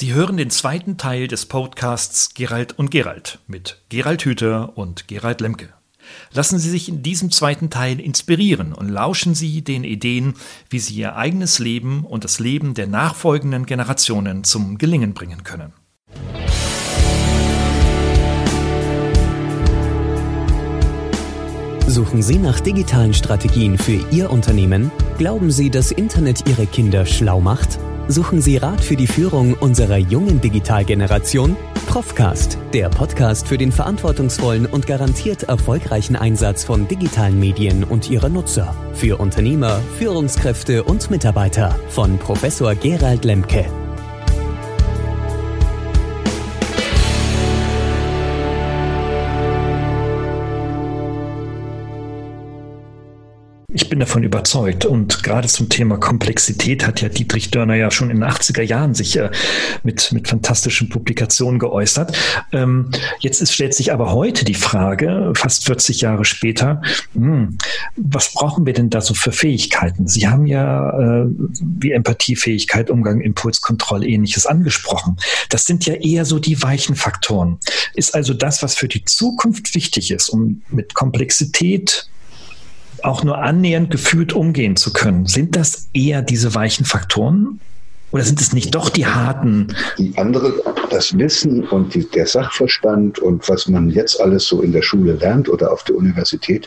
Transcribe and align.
Sie 0.00 0.14
hören 0.14 0.36
den 0.36 0.48
zweiten 0.48 0.96
Teil 0.96 1.26
des 1.26 1.46
Podcasts 1.46 2.32
Gerald 2.32 2.78
und 2.78 2.92
Gerald 2.92 3.40
mit 3.48 3.82
Gerald 3.88 4.24
Hüther 4.24 4.78
und 4.78 5.08
Gerald 5.08 5.40
Lemke. 5.40 5.70
Lassen 6.30 6.60
Sie 6.60 6.70
sich 6.70 6.88
in 6.88 7.02
diesem 7.02 7.32
zweiten 7.32 7.68
Teil 7.68 7.98
inspirieren 7.98 8.74
und 8.74 8.88
lauschen 8.88 9.34
Sie 9.34 9.62
den 9.62 9.82
Ideen, 9.82 10.34
wie 10.70 10.78
Sie 10.78 10.94
Ihr 10.94 11.16
eigenes 11.16 11.58
Leben 11.58 12.04
und 12.04 12.22
das 12.22 12.38
Leben 12.38 12.74
der 12.74 12.86
nachfolgenden 12.86 13.66
Generationen 13.66 14.44
zum 14.44 14.78
Gelingen 14.78 15.14
bringen 15.14 15.42
können. 15.42 15.72
Suchen 21.88 22.22
Sie 22.22 22.38
nach 22.38 22.60
digitalen 22.60 23.14
Strategien 23.14 23.76
für 23.76 23.98
Ihr 24.12 24.30
Unternehmen? 24.30 24.92
Glauben 25.18 25.50
Sie, 25.50 25.70
dass 25.70 25.90
Internet 25.90 26.48
Ihre 26.48 26.66
Kinder 26.66 27.04
schlau 27.04 27.40
macht? 27.40 27.80
Suchen 28.10 28.40
Sie 28.40 28.56
Rat 28.56 28.80
für 28.80 28.96
die 28.96 29.06
Führung 29.06 29.52
unserer 29.52 29.98
jungen 29.98 30.40
Digitalgeneration? 30.40 31.56
Profcast, 31.86 32.56
der 32.72 32.88
Podcast 32.88 33.46
für 33.46 33.58
den 33.58 33.70
verantwortungsvollen 33.70 34.64
und 34.64 34.86
garantiert 34.86 35.42
erfolgreichen 35.42 36.16
Einsatz 36.16 36.64
von 36.64 36.88
digitalen 36.88 37.38
Medien 37.38 37.84
und 37.84 38.08
ihrer 38.08 38.30
Nutzer. 38.30 38.74
Für 38.94 39.18
Unternehmer, 39.18 39.82
Führungskräfte 39.98 40.84
und 40.84 41.10
Mitarbeiter 41.10 41.78
von 41.90 42.18
Professor 42.18 42.74
Gerald 42.74 43.26
Lemke. 43.26 43.66
Ich 53.88 53.90
bin 53.90 54.00
davon 54.00 54.22
überzeugt. 54.22 54.84
Und 54.84 55.22
gerade 55.22 55.48
zum 55.48 55.70
Thema 55.70 55.96
Komplexität 55.96 56.86
hat 56.86 57.00
ja 57.00 57.08
Dietrich 57.08 57.50
Dörner 57.50 57.74
ja 57.74 57.90
schon 57.90 58.10
in 58.10 58.20
den 58.20 58.28
80er 58.28 58.60
Jahren 58.60 58.92
sich 58.92 59.16
äh, 59.16 59.30
mit, 59.82 60.12
mit 60.12 60.28
fantastischen 60.28 60.90
Publikationen 60.90 61.58
geäußert. 61.58 62.14
Ähm, 62.52 62.90
jetzt 63.20 63.40
ist, 63.40 63.54
stellt 63.54 63.72
sich 63.72 63.90
aber 63.90 64.12
heute 64.12 64.44
die 64.44 64.52
Frage, 64.52 65.32
fast 65.34 65.64
40 65.64 66.02
Jahre 66.02 66.26
später, 66.26 66.82
hm, 67.14 67.56
was 67.96 68.34
brauchen 68.34 68.66
wir 68.66 68.74
denn 68.74 68.90
da 68.90 69.00
so 69.00 69.14
für 69.14 69.32
Fähigkeiten? 69.32 70.06
Sie 70.06 70.28
haben 70.28 70.46
ja 70.46 71.22
äh, 71.22 71.26
wie 71.62 71.92
Empathiefähigkeit, 71.92 72.90
Umgang, 72.90 73.22
Impulskontrolle, 73.22 74.06
ähnliches 74.06 74.44
angesprochen. 74.44 75.16
Das 75.48 75.64
sind 75.64 75.86
ja 75.86 75.94
eher 75.94 76.26
so 76.26 76.38
die 76.38 76.62
weichen 76.62 76.94
Faktoren. 76.94 77.56
Ist 77.94 78.14
also 78.14 78.34
das, 78.34 78.62
was 78.62 78.74
für 78.74 78.88
die 78.88 79.06
Zukunft 79.06 79.74
wichtig 79.74 80.10
ist, 80.10 80.28
um 80.28 80.60
mit 80.68 80.92
Komplexität 80.92 82.10
auch 83.04 83.24
nur 83.24 83.38
annähernd 83.38 83.90
gefühlt 83.90 84.32
umgehen 84.32 84.76
zu 84.76 84.92
können. 84.92 85.26
Sind 85.26 85.56
das 85.56 85.88
eher 85.92 86.22
diese 86.22 86.54
weichen 86.54 86.84
Faktoren? 86.84 87.60
Oder 88.10 88.24
sind 88.24 88.40
es 88.40 88.54
nicht 88.54 88.74
doch 88.74 88.88
die 88.88 89.04
harten? 89.04 89.68
Die 89.98 90.16
andere, 90.16 90.54
das 90.88 91.16
Wissen 91.18 91.68
und 91.68 91.94
die, 91.94 92.08
der 92.08 92.26
Sachverstand 92.26 93.18
und 93.18 93.46
was 93.50 93.68
man 93.68 93.90
jetzt 93.90 94.18
alles 94.18 94.46
so 94.46 94.62
in 94.62 94.72
der 94.72 94.80
Schule 94.80 95.12
lernt 95.14 95.50
oder 95.50 95.70
auf 95.70 95.84
der 95.84 95.96
Universität, 95.96 96.66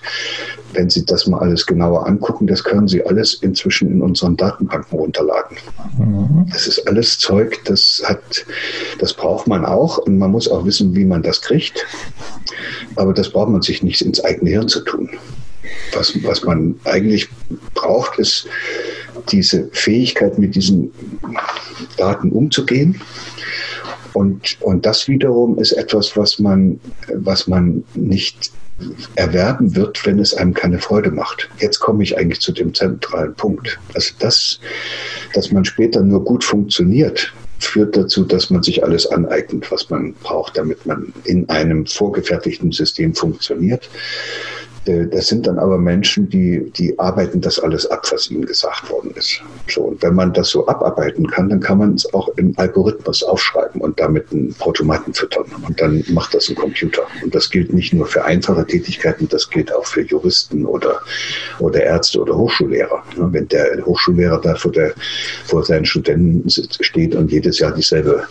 wenn 0.73 0.91
Sie 0.91 1.03
das 1.03 1.25
mal 1.25 1.39
alles 1.39 1.65
genauer 1.65 2.05
angucken, 2.05 2.45
das 2.45 2.63
können 2.63 2.87
Sie 2.87 3.03
alles 3.03 3.33
inzwischen 3.33 3.91
in 3.91 4.01
unseren 4.03 4.37
Datenbanken 4.37 4.99
runterladen. 4.99 5.57
Mhm. 5.97 6.45
Das 6.51 6.67
ist 6.67 6.87
alles 6.87 7.17
Zeug, 7.17 7.59
das 7.65 8.03
hat, 8.05 8.45
das 8.99 9.11
braucht 9.11 9.47
man 9.47 9.65
auch 9.65 9.97
und 9.97 10.19
man 10.19 10.29
muss 10.29 10.47
auch 10.47 10.63
wissen, 10.63 10.95
wie 10.95 11.05
man 11.05 11.23
das 11.23 11.41
kriegt. 11.41 11.83
Aber 12.97 13.13
das 13.13 13.29
braucht 13.29 13.49
man 13.49 13.63
sich 13.63 13.81
nicht 13.81 14.01
ins 14.01 14.23
eigene 14.23 14.51
Hirn 14.51 14.67
zu 14.67 14.81
tun. 14.81 15.09
Was, 15.93 16.13
was 16.23 16.43
man 16.43 16.79
eigentlich 16.85 17.27
braucht, 17.73 18.17
ist 18.19 18.47
diese 19.29 19.69
Fähigkeit, 19.71 20.37
mit 20.39 20.55
diesen 20.55 20.91
Daten 21.97 22.31
umzugehen. 22.31 23.01
Und, 24.13 24.57
und 24.61 24.85
das 24.85 25.07
wiederum 25.07 25.57
ist 25.57 25.71
etwas, 25.73 26.17
was 26.17 26.39
man, 26.39 26.79
was 27.13 27.47
man 27.47 27.83
nicht 27.93 28.51
erwerben 29.15 29.75
wird, 29.75 30.05
wenn 30.05 30.19
es 30.19 30.33
einem 30.33 30.53
keine 30.53 30.79
Freude 30.79 31.11
macht. 31.11 31.49
Jetzt 31.59 31.79
komme 31.79 32.03
ich 32.03 32.17
eigentlich 32.17 32.41
zu 32.41 32.51
dem 32.51 32.73
zentralen 32.73 33.35
Punkt. 33.35 33.79
Also 33.93 34.13
das, 34.19 34.59
dass 35.33 35.51
man 35.51 35.65
später 35.65 36.01
nur 36.01 36.23
gut 36.23 36.43
funktioniert, 36.43 37.33
führt 37.59 37.95
dazu, 37.95 38.25
dass 38.25 38.49
man 38.49 38.63
sich 38.63 38.83
alles 38.83 39.05
aneignet, 39.07 39.71
was 39.71 39.89
man 39.89 40.13
braucht, 40.23 40.57
damit 40.57 40.85
man 40.85 41.13
in 41.25 41.47
einem 41.49 41.85
vorgefertigten 41.85 42.71
System 42.71 43.13
funktioniert. 43.13 43.89
Äh, 44.85 45.07
das 45.07 45.27
sind 45.27 45.47
dann 45.47 45.59
aber 45.59 45.77
Menschen, 45.77 46.29
die, 46.29 46.71
die 46.75 46.97
arbeiten 46.99 47.41
das 47.41 47.59
alles 47.59 47.85
ab, 47.89 48.05
was 48.11 48.29
ihnen 48.31 48.45
gesagt 48.45 48.89
worden 48.89 49.11
ist. 49.15 49.41
So, 49.67 49.81
und 49.81 50.01
wenn 50.01 50.15
man 50.15 50.33
das 50.33 50.49
so 50.49 50.67
abarbeiten 50.67 51.27
kann, 51.27 51.49
dann 51.49 51.59
kann 51.59 51.77
man 51.77 51.95
es 51.95 52.11
auch 52.13 52.29
im 52.37 52.53
Algorithmus 52.57 53.23
aufschreiben 53.23 53.81
und 53.81 53.99
damit 53.99 54.31
einen 54.31 54.55
Automaten 54.59 55.13
füttern. 55.13 55.45
Und 55.67 55.79
dann 55.79 56.03
macht 56.09 56.33
das 56.33 56.49
ein 56.49 56.55
Computer. 56.55 57.03
Und 57.23 57.33
das 57.35 57.49
gilt 57.49 57.73
nicht 57.73 57.93
nur 57.93 58.07
für 58.07 58.23
einfache 58.23 58.65
Tätigkeiten, 58.65 59.27
das 59.29 59.49
gilt 59.49 59.73
auch 59.73 59.85
für 59.85 60.01
Juristen 60.01 60.65
oder, 60.65 61.01
oder 61.59 61.83
Ärzte 61.83 62.19
oder 62.19 62.35
Hochschullehrer. 62.35 63.03
Wenn 63.17 63.47
der 63.47 63.85
Hochschullehrer 63.85 64.39
da 64.41 64.55
vor, 64.55 64.71
der, 64.71 64.93
vor 65.45 65.63
seinen 65.63 65.85
Studenten 65.85 66.49
steht 66.49 67.15
und 67.15 67.31
jedes 67.31 67.59
Jahr 67.59 67.71
dieselbe 67.71 68.23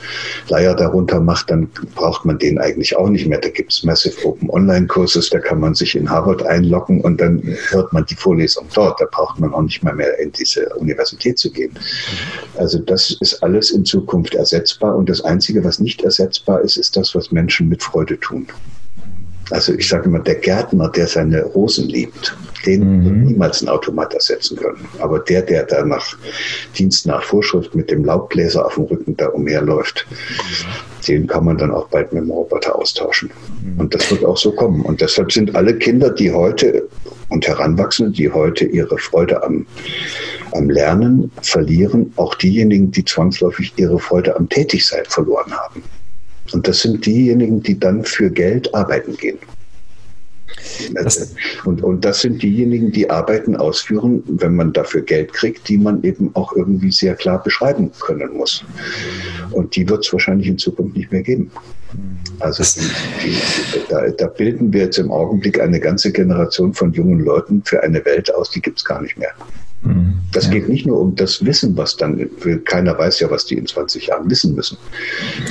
Leier 0.48 0.74
darunter 0.74 1.20
macht, 1.20 1.50
dann 1.50 1.68
braucht 1.94 2.24
man 2.24 2.38
den 2.38 2.58
eigentlich 2.58 2.96
auch 2.96 3.08
nicht 3.08 3.26
mehr. 3.26 3.40
Da 3.40 3.48
gibt 3.48 3.72
es 3.72 3.84
Massive 3.84 4.26
Open 4.26 4.50
Online 4.50 4.86
Kurses, 4.86 5.30
da 5.30 5.38
kann 5.38 5.60
man 5.60 5.74
sich 5.74 5.94
in 5.94 6.10
Harvard 6.10 6.39
dort 6.40 6.50
einloggen 6.50 7.00
und 7.00 7.20
dann 7.20 7.42
hört 7.70 7.92
man 7.92 8.04
die 8.06 8.14
Vorlesung 8.14 8.66
dort. 8.74 9.00
Da 9.00 9.06
braucht 9.10 9.38
man 9.38 9.54
auch 9.54 9.62
nicht 9.62 9.82
mal 9.82 9.94
mehr 9.94 10.18
in 10.18 10.32
diese 10.32 10.68
Universität 10.76 11.38
zu 11.38 11.50
gehen. 11.50 11.72
Also 12.56 12.78
das 12.78 13.16
ist 13.20 13.42
alles 13.42 13.70
in 13.70 13.84
Zukunft 13.84 14.34
ersetzbar 14.34 14.96
und 14.96 15.08
das 15.08 15.20
Einzige, 15.22 15.64
was 15.64 15.78
nicht 15.78 16.02
ersetzbar 16.02 16.60
ist, 16.62 16.76
ist 16.76 16.96
das, 16.96 17.14
was 17.14 17.32
Menschen 17.32 17.68
mit 17.68 17.82
Freude 17.82 18.18
tun. 18.18 18.46
Also 19.50 19.74
ich 19.74 19.88
sage 19.88 20.04
immer, 20.04 20.20
der 20.20 20.36
Gärtner, 20.36 20.88
der 20.88 21.06
seine 21.06 21.42
Rosen 21.42 21.88
liebt, 21.88 22.36
den 22.66 23.00
mhm. 23.00 23.04
wird 23.04 23.14
niemals 23.28 23.62
ein 23.62 23.68
Automat 23.68 24.14
ersetzen 24.14 24.56
können. 24.56 24.86
Aber 24.98 25.18
der, 25.18 25.42
der 25.42 25.64
da 25.64 25.84
nach 25.84 26.16
Dienst 26.78 27.06
nach 27.06 27.22
Vorschrift 27.22 27.74
mit 27.74 27.90
dem 27.90 28.04
Laubbläser 28.04 28.66
auf 28.66 28.74
dem 28.74 28.84
Rücken 28.84 29.16
da 29.16 29.28
umherläuft, 29.28 30.06
mhm. 30.10 31.04
den 31.06 31.26
kann 31.26 31.44
man 31.44 31.58
dann 31.58 31.70
auch 31.70 31.88
bald 31.88 32.12
mit 32.12 32.22
dem 32.22 32.30
Roboter 32.30 32.76
austauschen. 32.76 33.30
Mhm. 33.62 33.80
Und 33.80 33.94
das 33.94 34.10
wird 34.10 34.24
auch 34.24 34.36
so 34.36 34.52
kommen. 34.52 34.82
Und 34.82 35.00
deshalb 35.00 35.32
sind 35.32 35.54
alle 35.54 35.76
Kinder, 35.76 36.10
die 36.10 36.32
heute 36.32 36.88
und 37.28 37.46
Heranwachsende, 37.46 38.12
die 38.12 38.30
heute 38.30 38.64
ihre 38.64 38.98
Freude 38.98 39.42
am, 39.42 39.66
am 40.52 40.68
Lernen 40.68 41.30
verlieren, 41.42 42.12
auch 42.16 42.34
diejenigen, 42.34 42.90
die 42.90 43.04
zwangsläufig 43.04 43.72
ihre 43.76 43.98
Freude 43.98 44.36
am 44.36 44.48
Tätigsein 44.48 45.04
verloren 45.06 45.52
haben. 45.52 45.82
Und 46.52 46.66
das 46.66 46.80
sind 46.80 47.06
diejenigen, 47.06 47.62
die 47.62 47.78
dann 47.78 48.04
für 48.04 48.30
Geld 48.30 48.74
arbeiten 48.74 49.16
gehen. 49.16 49.38
Das 50.94 51.34
und, 51.64 51.82
und 51.82 52.04
das 52.04 52.20
sind 52.20 52.42
diejenigen, 52.42 52.92
die 52.92 53.10
Arbeiten 53.10 53.56
ausführen, 53.56 54.22
wenn 54.26 54.56
man 54.56 54.72
dafür 54.72 55.02
Geld 55.02 55.32
kriegt, 55.32 55.68
die 55.68 55.78
man 55.78 56.02
eben 56.02 56.30
auch 56.34 56.54
irgendwie 56.54 56.92
sehr 56.92 57.14
klar 57.14 57.42
beschreiben 57.42 57.90
können 58.00 58.36
muss. 58.36 58.64
Und 59.50 59.76
die 59.76 59.88
wird 59.88 60.04
es 60.04 60.12
wahrscheinlich 60.12 60.48
in 60.48 60.58
Zukunft 60.58 60.96
nicht 60.96 61.12
mehr 61.12 61.22
geben. 61.22 61.50
Also 62.38 62.62
die, 62.80 62.86
die, 63.24 63.36
da, 63.88 64.08
da, 64.10 64.26
bilden 64.28 64.72
wir 64.72 64.82
jetzt 64.82 64.98
im 64.98 65.10
Augenblick 65.10 65.60
eine 65.60 65.80
ganze 65.80 66.12
Generation 66.12 66.72
von 66.72 66.92
jungen 66.92 67.20
Leuten 67.20 67.62
für 67.64 67.82
eine 67.82 68.04
Welt 68.04 68.32
aus, 68.34 68.50
die 68.50 68.60
gibt 68.60 68.78
es 68.78 68.84
gar 68.84 69.02
nicht 69.02 69.18
mehr. 69.18 69.32
Mhm. 69.82 70.18
Das 70.32 70.46
ja. 70.46 70.52
geht 70.52 70.68
nicht 70.68 70.86
nur 70.86 71.00
um 71.00 71.14
das 71.14 71.44
Wissen, 71.44 71.76
was 71.76 71.96
dann, 71.96 72.28
keiner 72.64 72.98
weiß 72.98 73.20
ja, 73.20 73.30
was 73.30 73.46
die 73.46 73.56
in 73.56 73.66
20 73.66 74.06
Jahren 74.06 74.30
wissen 74.30 74.54
müssen. 74.54 74.76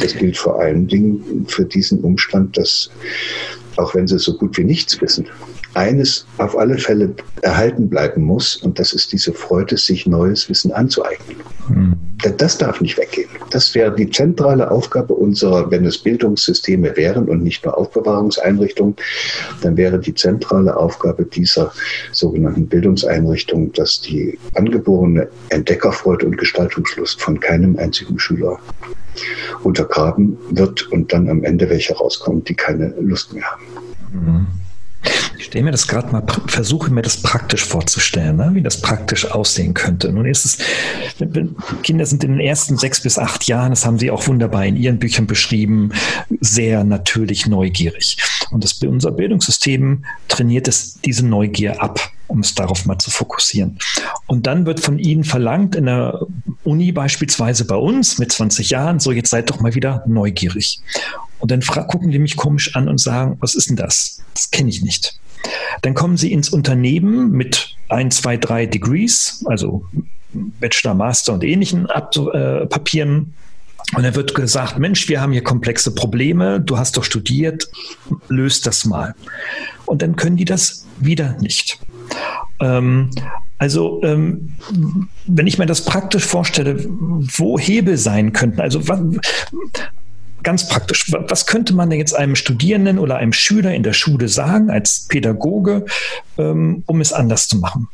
Das 0.02 0.16
gilt 0.16 0.38
vor 0.38 0.60
allen 0.60 0.88
Dingen 0.88 1.46
für 1.48 1.66
diesen 1.66 2.00
Umstand, 2.02 2.58
dass, 2.58 2.90
auch 3.76 3.96
wenn 3.96 4.08
sie 4.08 4.20
so 4.20 4.38
gut 4.38 4.58
wie 4.58 4.64
nichts 4.64 5.00
wissen, 5.02 5.28
eines 5.74 6.26
auf 6.38 6.58
alle 6.58 6.78
Fälle 6.78 7.14
erhalten 7.42 7.90
bleiben 7.90 8.24
muss, 8.24 8.56
und 8.56 8.80
das 8.80 8.94
ist 8.94 9.12
diese 9.12 9.34
Freude, 9.34 9.78
sich 9.78 10.06
neues 10.06 10.50
Wissen 10.50 10.72
anzueignen. 10.72 11.38
Mhm. 11.70 11.96
Das 12.38 12.58
darf 12.58 12.82
nicht 12.82 12.98
weggehen. 12.98 13.30
Das 13.50 13.74
wäre 13.76 13.96
die 13.96 14.10
zentrale 14.10 14.72
Aufgabe 14.72 15.14
unserer, 15.14 15.72
wenn 15.72 15.86
es 15.86 15.98
Bildungssysteme 15.98 16.98
wären 16.98 17.30
und 17.30 17.44
nicht 17.44 17.64
nur 17.64 17.78
Aufbewahrungseinrichtungen, 17.78 18.96
dann 19.62 19.78
wäre 19.78 20.00
die 20.00 20.14
zentrale 20.14 20.76
Aufgabe 20.76 21.26
dieser 21.26 21.72
sogenannten 22.12 22.68
Bildungseinrichtungen, 22.68 23.72
dass 23.74 24.02
die 24.02 24.38
angeborene 24.56 25.30
Entdeckerfreude 25.50 26.26
und 26.26 26.38
Gestaltungslust 26.38 27.22
von 27.22 27.40
keinem 27.40 27.78
einzigen 27.78 28.20
Schüler 28.20 28.60
untergraben 29.64 30.38
wird 30.50 30.92
und 30.92 31.14
dann 31.14 31.30
am 31.30 31.44
Ende 31.44 31.70
welche 31.70 31.96
rauskommen, 31.96 32.44
die 32.44 32.56
keine 32.56 32.94
Lust 33.00 33.34
mehr 33.34 33.46
haben. 33.46 33.64
Mhm. 34.12 34.48
Ich 35.50 35.54
stelle 35.54 35.66
mir 35.66 35.72
das 35.72 35.88
gerade 35.88 36.12
mal, 36.12 36.24
versuche 36.46 36.92
mir 36.92 37.02
das 37.02 37.24
praktisch 37.24 37.66
vorzustellen, 37.66 38.36
ne? 38.36 38.52
wie 38.54 38.62
das 38.62 38.82
praktisch 38.82 39.32
aussehen 39.32 39.74
könnte. 39.74 40.14
Nun 40.14 40.28
ist 40.28 40.46
es, 40.46 40.58
Kinder 41.82 42.06
sind 42.06 42.24
in 42.24 42.34
den 42.34 42.40
ersten 42.40 42.78
sechs 42.78 43.02
bis 43.02 43.18
acht 43.18 43.48
Jahren, 43.48 43.72
das 43.72 43.84
haben 43.84 43.98
Sie 43.98 44.12
auch 44.12 44.28
wunderbar 44.28 44.64
in 44.68 44.78
Ihren 44.78 45.00
Büchern 45.00 45.26
beschrieben, 45.26 45.92
sehr 46.40 46.84
natürlich 46.84 47.48
neugierig. 47.48 48.18
Und 48.52 48.64
das, 48.64 48.74
unser 48.84 49.10
Bildungssystem 49.10 50.06
trainiert 50.28 50.68
es, 50.68 51.02
diese 51.02 51.26
Neugier 51.26 51.82
ab. 51.82 52.00
um 52.28 52.42
es 52.42 52.54
darauf 52.54 52.86
mal 52.86 53.00
zu 53.00 53.10
fokussieren. 53.10 53.80
Und 54.28 54.46
dann 54.46 54.68
wird 54.68 54.80
von 54.80 55.00
Ihnen 55.00 55.24
verlangt, 55.24 55.74
in 55.74 55.88
der 55.88 56.28
Uni 56.64 56.92
beispielsweise 56.92 57.66
bei 57.66 57.76
uns 57.76 58.20
mit 58.20 58.32
20 58.32 58.70
Jahren, 58.70 59.00
so 59.00 59.12
jetzt 59.12 59.32
seid 59.32 59.50
doch 59.50 59.62
mal 59.62 59.74
wieder 59.74 60.04
neugierig. 60.06 60.80
Und 61.40 61.50
dann 61.50 61.62
gucken 61.62 62.12
die 62.12 62.20
mich 62.20 62.36
komisch 62.36 62.76
an 62.76 62.88
und 62.88 63.00
sagen, 63.00 63.38
was 63.40 63.56
ist 63.56 63.70
denn 63.70 63.78
das? 63.78 64.22
Das 64.36 64.52
kenne 64.52 64.70
ich 64.70 64.84
nicht. 64.84 65.20
Dann 65.82 65.94
kommen 65.94 66.18
sie 66.18 66.32
ins 66.32 66.50
Unternehmen 66.50 67.32
mit 67.32 67.76
ein, 67.88 68.12
zwei, 68.12 68.38
drei 68.38 68.66
Degrees, 68.66 69.44
also 69.48 69.86
Bachelor, 70.34 70.94
Master 70.94 71.34
und 71.34 71.44
ähnlichen 71.44 71.88
Ab 71.88 72.16
äh, 72.16 72.66
Papieren. 72.66 73.34
Und 73.96 74.04
dann 74.04 74.14
wird 74.16 74.36
gesagt, 74.36 74.78
Mensch, 74.78 75.10
wir 75.10 75.22
haben 75.22 75.32
hier 75.32 75.44
komplexe 75.44 75.96
Probleme, 75.96 76.60
du 76.62 76.78
hast 76.78 76.98
doch 76.98 77.04
studiert, 77.04 77.68
löst 78.28 78.68
das 78.68 78.86
mal. 78.86 79.16
Und 79.86 80.02
dann 80.02 80.16
können 80.16 80.38
die 80.38 80.46
das 80.46 80.86
wieder 81.00 81.36
nicht. 81.40 81.80
Ähm, 82.60 83.10
also 83.58 84.02
ähm, 84.04 84.54
wenn 85.26 85.48
ich 85.48 85.58
mir 85.58 85.66
das 85.66 85.84
praktisch 85.84 86.26
vorstelle, 86.26 86.86
wo 86.88 87.58
Hebel 87.58 87.98
sein 87.98 88.32
könnten, 88.32 88.62
also 88.62 88.82
ganz 90.44 90.68
praktisch, 90.68 91.12
was 91.12 91.46
könnte 91.46 91.74
man 91.74 91.90
denn 91.90 92.00
jetzt 92.00 92.16
einem 92.16 92.36
Studierenden 92.36 93.00
oder 93.00 93.18
einem 93.18 93.34
Schüler 93.34 93.74
in 93.74 93.84
der 93.84 93.94
Schule 93.94 94.28
sagen 94.28 94.70
als 94.70 95.06
Pädagoge, 95.08 95.86
ähm, 96.38 96.84
um 96.86 97.02
es 97.02 97.14
anders 97.14 97.48
zu 97.48 97.58
machen? 97.58 97.88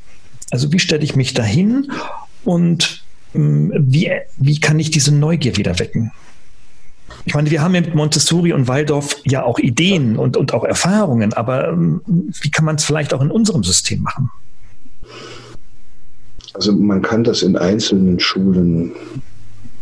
Also 0.51 0.71
wie 0.71 0.80
stelle 0.80 1.03
ich 1.03 1.15
mich 1.15 1.33
dahin 1.33 1.92
und 2.44 3.03
ähm, 3.33 3.74
wie, 3.75 4.12
wie 4.38 4.59
kann 4.59 4.80
ich 4.80 4.92
diese 4.92 5.13
Neugier 5.13 5.57
wieder 5.57 5.80
wecken? 5.80 6.12
Ich 7.25 7.33
meine, 7.33 7.50
wir 7.50 7.62
haben 7.62 7.74
ja 7.74 7.81
mit 7.81 7.95
Montessori 7.95 8.53
und 8.53 8.68
Waldorf 8.68 9.18
ja 9.25 9.44
auch 9.44 9.57
Ideen 9.57 10.18
und, 10.18 10.38
und 10.38 10.53
auch 10.53 10.63
Erfahrungen, 10.63 11.33
aber 11.33 11.69
ähm, 11.69 12.01
wie 12.06 12.51
kann 12.51 12.65
man 12.65 12.75
es 12.75 12.86
vielleicht 12.86 13.13
auch 13.13 13.21
in 13.21 13.31
unserem 13.31 13.63
System 13.63 14.01
machen? 14.01 14.30
Also 16.53 16.71
man 16.71 17.01
kann 17.01 17.24
das 17.24 17.41
in 17.41 17.57
einzelnen 17.57 18.19
Schulen 18.19 18.94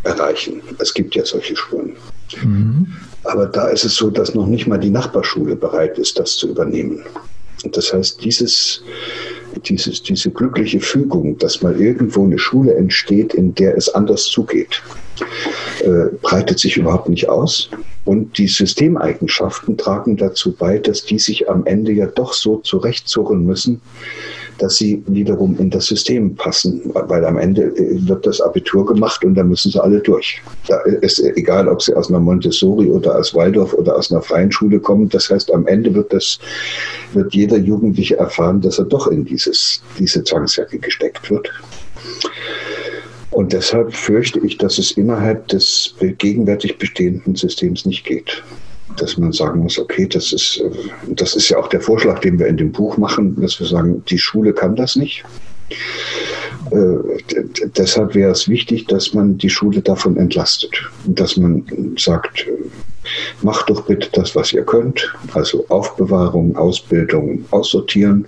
erreichen. 0.02 0.60
Es 0.80 0.92
gibt 0.92 1.14
ja 1.14 1.24
solche 1.24 1.54
Schulen. 1.54 1.92
Mhm. 2.42 2.86
Aber 3.24 3.46
da 3.46 3.68
ist 3.68 3.84
es 3.84 3.94
so, 3.94 4.10
dass 4.10 4.34
noch 4.34 4.46
nicht 4.46 4.66
mal 4.66 4.78
die 4.78 4.90
Nachbarschule 4.90 5.56
bereit 5.56 5.98
ist, 5.98 6.18
das 6.18 6.36
zu 6.36 6.48
übernehmen. 6.48 7.04
Und 7.64 7.76
das 7.76 7.92
heißt, 7.92 8.22
dieses, 8.22 8.82
dieses, 9.64 10.02
diese 10.02 10.30
glückliche 10.30 10.80
Fügung, 10.80 11.38
dass 11.38 11.62
mal 11.62 11.80
irgendwo 11.80 12.24
eine 12.24 12.38
Schule 12.38 12.74
entsteht, 12.74 13.32
in 13.34 13.54
der 13.54 13.76
es 13.76 13.88
anders 13.88 14.26
zugeht, 14.26 14.82
äh, 15.80 16.14
breitet 16.20 16.58
sich 16.58 16.76
überhaupt 16.76 17.08
nicht 17.08 17.28
aus. 17.28 17.70
Und 18.04 18.36
die 18.36 18.48
Systemeigenschaften 18.48 19.78
tragen 19.78 20.18
dazu 20.18 20.52
bei, 20.52 20.78
dass 20.78 21.04
die 21.04 21.18
sich 21.18 21.48
am 21.48 21.64
Ende 21.64 21.92
ja 21.92 22.06
doch 22.06 22.34
so 22.34 22.58
zurechtzurren 22.58 23.46
müssen, 23.46 23.80
dass 24.58 24.76
sie 24.76 25.02
wiederum 25.06 25.58
in 25.58 25.70
das 25.70 25.86
System 25.86 26.34
passen, 26.34 26.80
weil 26.94 27.24
am 27.24 27.38
Ende 27.38 27.64
äh, 27.76 28.08
wird 28.08 28.26
das 28.26 28.40
Abitur 28.40 28.86
gemacht 28.86 29.24
und 29.24 29.34
da 29.34 29.42
müssen 29.42 29.70
sie 29.70 29.82
alle 29.82 30.00
durch. 30.00 30.40
Da 30.68 30.80
ist 30.80 31.20
egal, 31.20 31.68
ob 31.68 31.82
sie 31.82 31.94
aus 31.94 32.08
einer 32.08 32.20
Montessori 32.20 32.88
oder 32.90 33.18
aus 33.18 33.34
Waldorf 33.34 33.74
oder 33.74 33.96
aus 33.96 34.10
einer 34.10 34.22
freien 34.22 34.52
Schule 34.52 34.80
kommen. 34.80 35.08
Das 35.08 35.30
heißt, 35.30 35.52
am 35.52 35.66
Ende 35.66 35.94
wird 35.94 36.12
das, 36.12 36.38
wird 37.12 37.34
jeder 37.34 37.56
Jugendliche 37.56 38.16
erfahren, 38.16 38.60
dass 38.60 38.78
er 38.78 38.84
doch 38.84 39.08
in 39.08 39.24
dieses, 39.24 39.82
diese 39.98 40.22
Zwangsjacke 40.22 40.78
gesteckt 40.78 41.30
wird. 41.30 41.50
Und 43.30 43.52
deshalb 43.52 43.92
fürchte 43.92 44.38
ich, 44.40 44.58
dass 44.58 44.78
es 44.78 44.92
innerhalb 44.92 45.48
des 45.48 45.94
gegenwärtig 45.98 46.78
bestehenden 46.78 47.34
Systems 47.34 47.84
nicht 47.84 48.04
geht 48.04 48.44
dass 48.96 49.16
man 49.16 49.32
sagen 49.32 49.60
muss, 49.60 49.78
okay, 49.78 50.06
das 50.06 50.32
ist, 50.32 50.62
das 51.08 51.36
ist 51.36 51.48
ja 51.48 51.58
auch 51.58 51.68
der 51.68 51.80
Vorschlag, 51.80 52.20
den 52.20 52.38
wir 52.38 52.46
in 52.46 52.56
dem 52.56 52.72
Buch 52.72 52.96
machen, 52.96 53.40
dass 53.40 53.58
wir 53.60 53.66
sagen, 53.66 54.04
die 54.08 54.18
Schule 54.18 54.52
kann 54.52 54.76
das 54.76 54.96
nicht. 54.96 55.24
Äh, 56.70 57.44
deshalb 57.76 58.14
wäre 58.14 58.30
es 58.30 58.48
wichtig, 58.48 58.86
dass 58.86 59.14
man 59.14 59.38
die 59.38 59.50
Schule 59.50 59.82
davon 59.82 60.16
entlastet. 60.16 60.70
Dass 61.06 61.36
man 61.36 61.64
sagt, 61.98 62.46
macht 63.42 63.68
doch 63.70 63.82
bitte 63.82 64.08
das, 64.12 64.34
was 64.34 64.52
ihr 64.52 64.62
könnt. 64.62 65.14
Also 65.34 65.66
Aufbewahrung, 65.68 66.56
Ausbildung, 66.56 67.44
Aussortieren. 67.50 68.26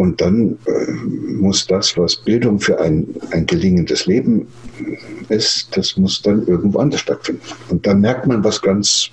Und 0.00 0.18
dann 0.22 0.56
äh, 0.64 0.92
muss 0.92 1.66
das, 1.66 1.98
was 1.98 2.16
Bildung 2.16 2.58
für 2.58 2.80
ein, 2.80 3.06
ein 3.32 3.44
gelingendes 3.44 4.06
Leben 4.06 4.48
ist, 5.28 5.76
das 5.76 5.98
muss 5.98 6.22
dann 6.22 6.46
irgendwo 6.46 6.78
anders 6.78 7.02
stattfinden. 7.02 7.42
Und 7.68 7.86
dann 7.86 8.00
merkt 8.00 8.26
man 8.26 8.42
was 8.42 8.62
ganz 8.62 9.10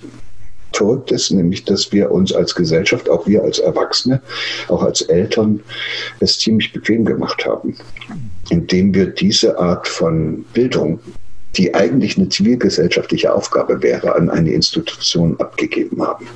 Verrücktes, 0.72 1.30
nämlich 1.30 1.66
dass 1.66 1.92
wir 1.92 2.10
uns 2.10 2.32
als 2.32 2.54
Gesellschaft, 2.54 3.10
auch 3.10 3.26
wir 3.26 3.42
als 3.42 3.58
Erwachsene, 3.58 4.22
auch 4.68 4.82
als 4.82 5.02
Eltern, 5.02 5.60
es 6.20 6.38
ziemlich 6.38 6.72
bequem 6.72 7.04
gemacht 7.04 7.44
haben, 7.44 7.76
indem 8.48 8.94
wir 8.94 9.08
diese 9.08 9.58
Art 9.58 9.86
von 9.86 10.46
Bildung 10.54 11.00
die 11.58 11.74
eigentlich 11.74 12.16
eine 12.16 12.28
zivilgesellschaftliche 12.28 13.34
Aufgabe 13.34 13.82
wäre, 13.82 14.14
an 14.14 14.30
eine 14.30 14.52
Institution 14.52 15.38
abgegeben 15.40 16.00
haben. 16.02 16.26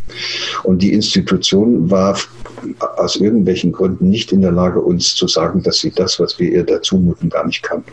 Und 0.64 0.82
die 0.82 0.92
Institution 0.92 1.90
war 1.90 2.18
aus 2.96 3.16
irgendwelchen 3.16 3.72
Gründen 3.72 4.10
nicht 4.10 4.32
in 4.32 4.42
der 4.42 4.52
Lage, 4.52 4.80
uns 4.80 5.14
zu 5.14 5.28
sagen, 5.28 5.62
dass 5.62 5.78
sie 5.78 5.90
das, 5.90 6.18
was 6.20 6.38
wir 6.38 6.50
ihr 6.50 6.64
dazu 6.64 6.96
muten, 6.96 7.30
gar 7.30 7.46
nicht 7.46 7.62
kann. 7.62 7.84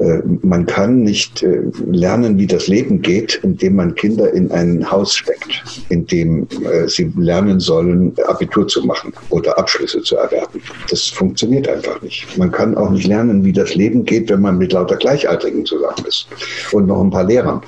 Äh, 0.00 0.18
man 0.42 0.66
kann 0.66 1.02
nicht 1.02 1.42
äh, 1.42 1.62
lernen, 1.86 2.38
wie 2.38 2.46
das 2.46 2.68
Leben 2.68 3.00
geht, 3.00 3.40
indem 3.42 3.76
man 3.76 3.94
Kinder 3.94 4.32
in 4.32 4.50
ein 4.50 4.90
Haus 4.90 5.14
steckt, 5.14 5.62
in 5.88 6.06
dem 6.06 6.46
äh, 6.70 6.88
sie 6.88 7.12
lernen 7.16 7.60
sollen, 7.60 8.14
Abitur 8.26 8.68
zu 8.68 8.84
machen 8.84 9.12
oder 9.30 9.58
Abschlüsse 9.58 10.02
zu 10.02 10.16
erwerben. 10.16 10.60
Das 10.90 11.04
funktioniert 11.04 11.68
einfach 11.68 12.00
nicht. 12.02 12.26
Man 12.36 12.50
kann 12.52 12.76
auch 12.76 12.90
nicht 12.90 13.06
lernen, 13.06 13.44
wie 13.44 13.52
das 13.52 13.74
Leben 13.74 14.04
geht, 14.04 14.28
wenn 14.28 14.42
man 14.42 14.58
mit 14.58 14.72
lauter 14.72 14.96
Gleichaltrigen 14.96 15.64
zusammen 15.64 16.04
ist 16.06 16.28
und 16.72 16.86
noch 16.86 17.00
ein 17.00 17.10
paar 17.10 17.24
Lehrern. 17.24 17.62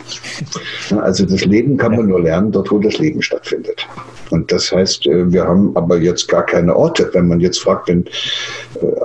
Also 1.01 1.25
das 1.25 1.45
Leben 1.45 1.77
kann 1.77 1.97
man 1.97 2.09
nur 2.09 2.21
lernen, 2.21 2.53
dort 2.53 2.71
wo 2.71 2.79
das 2.79 2.99
Leben 2.99 3.23
stattfindet. 3.23 3.87
Und 4.31 4.53
das 4.53 4.71
heißt, 4.71 5.07
wir 5.07 5.45
haben 5.45 5.75
aber 5.75 5.99
jetzt 5.99 6.29
gar 6.29 6.45
keine 6.45 6.77
Orte. 6.77 7.09
Wenn 7.13 7.29
man 7.29 7.41
jetzt 7.41 7.61
fragt, 7.61 7.89
wenn, 7.89 8.05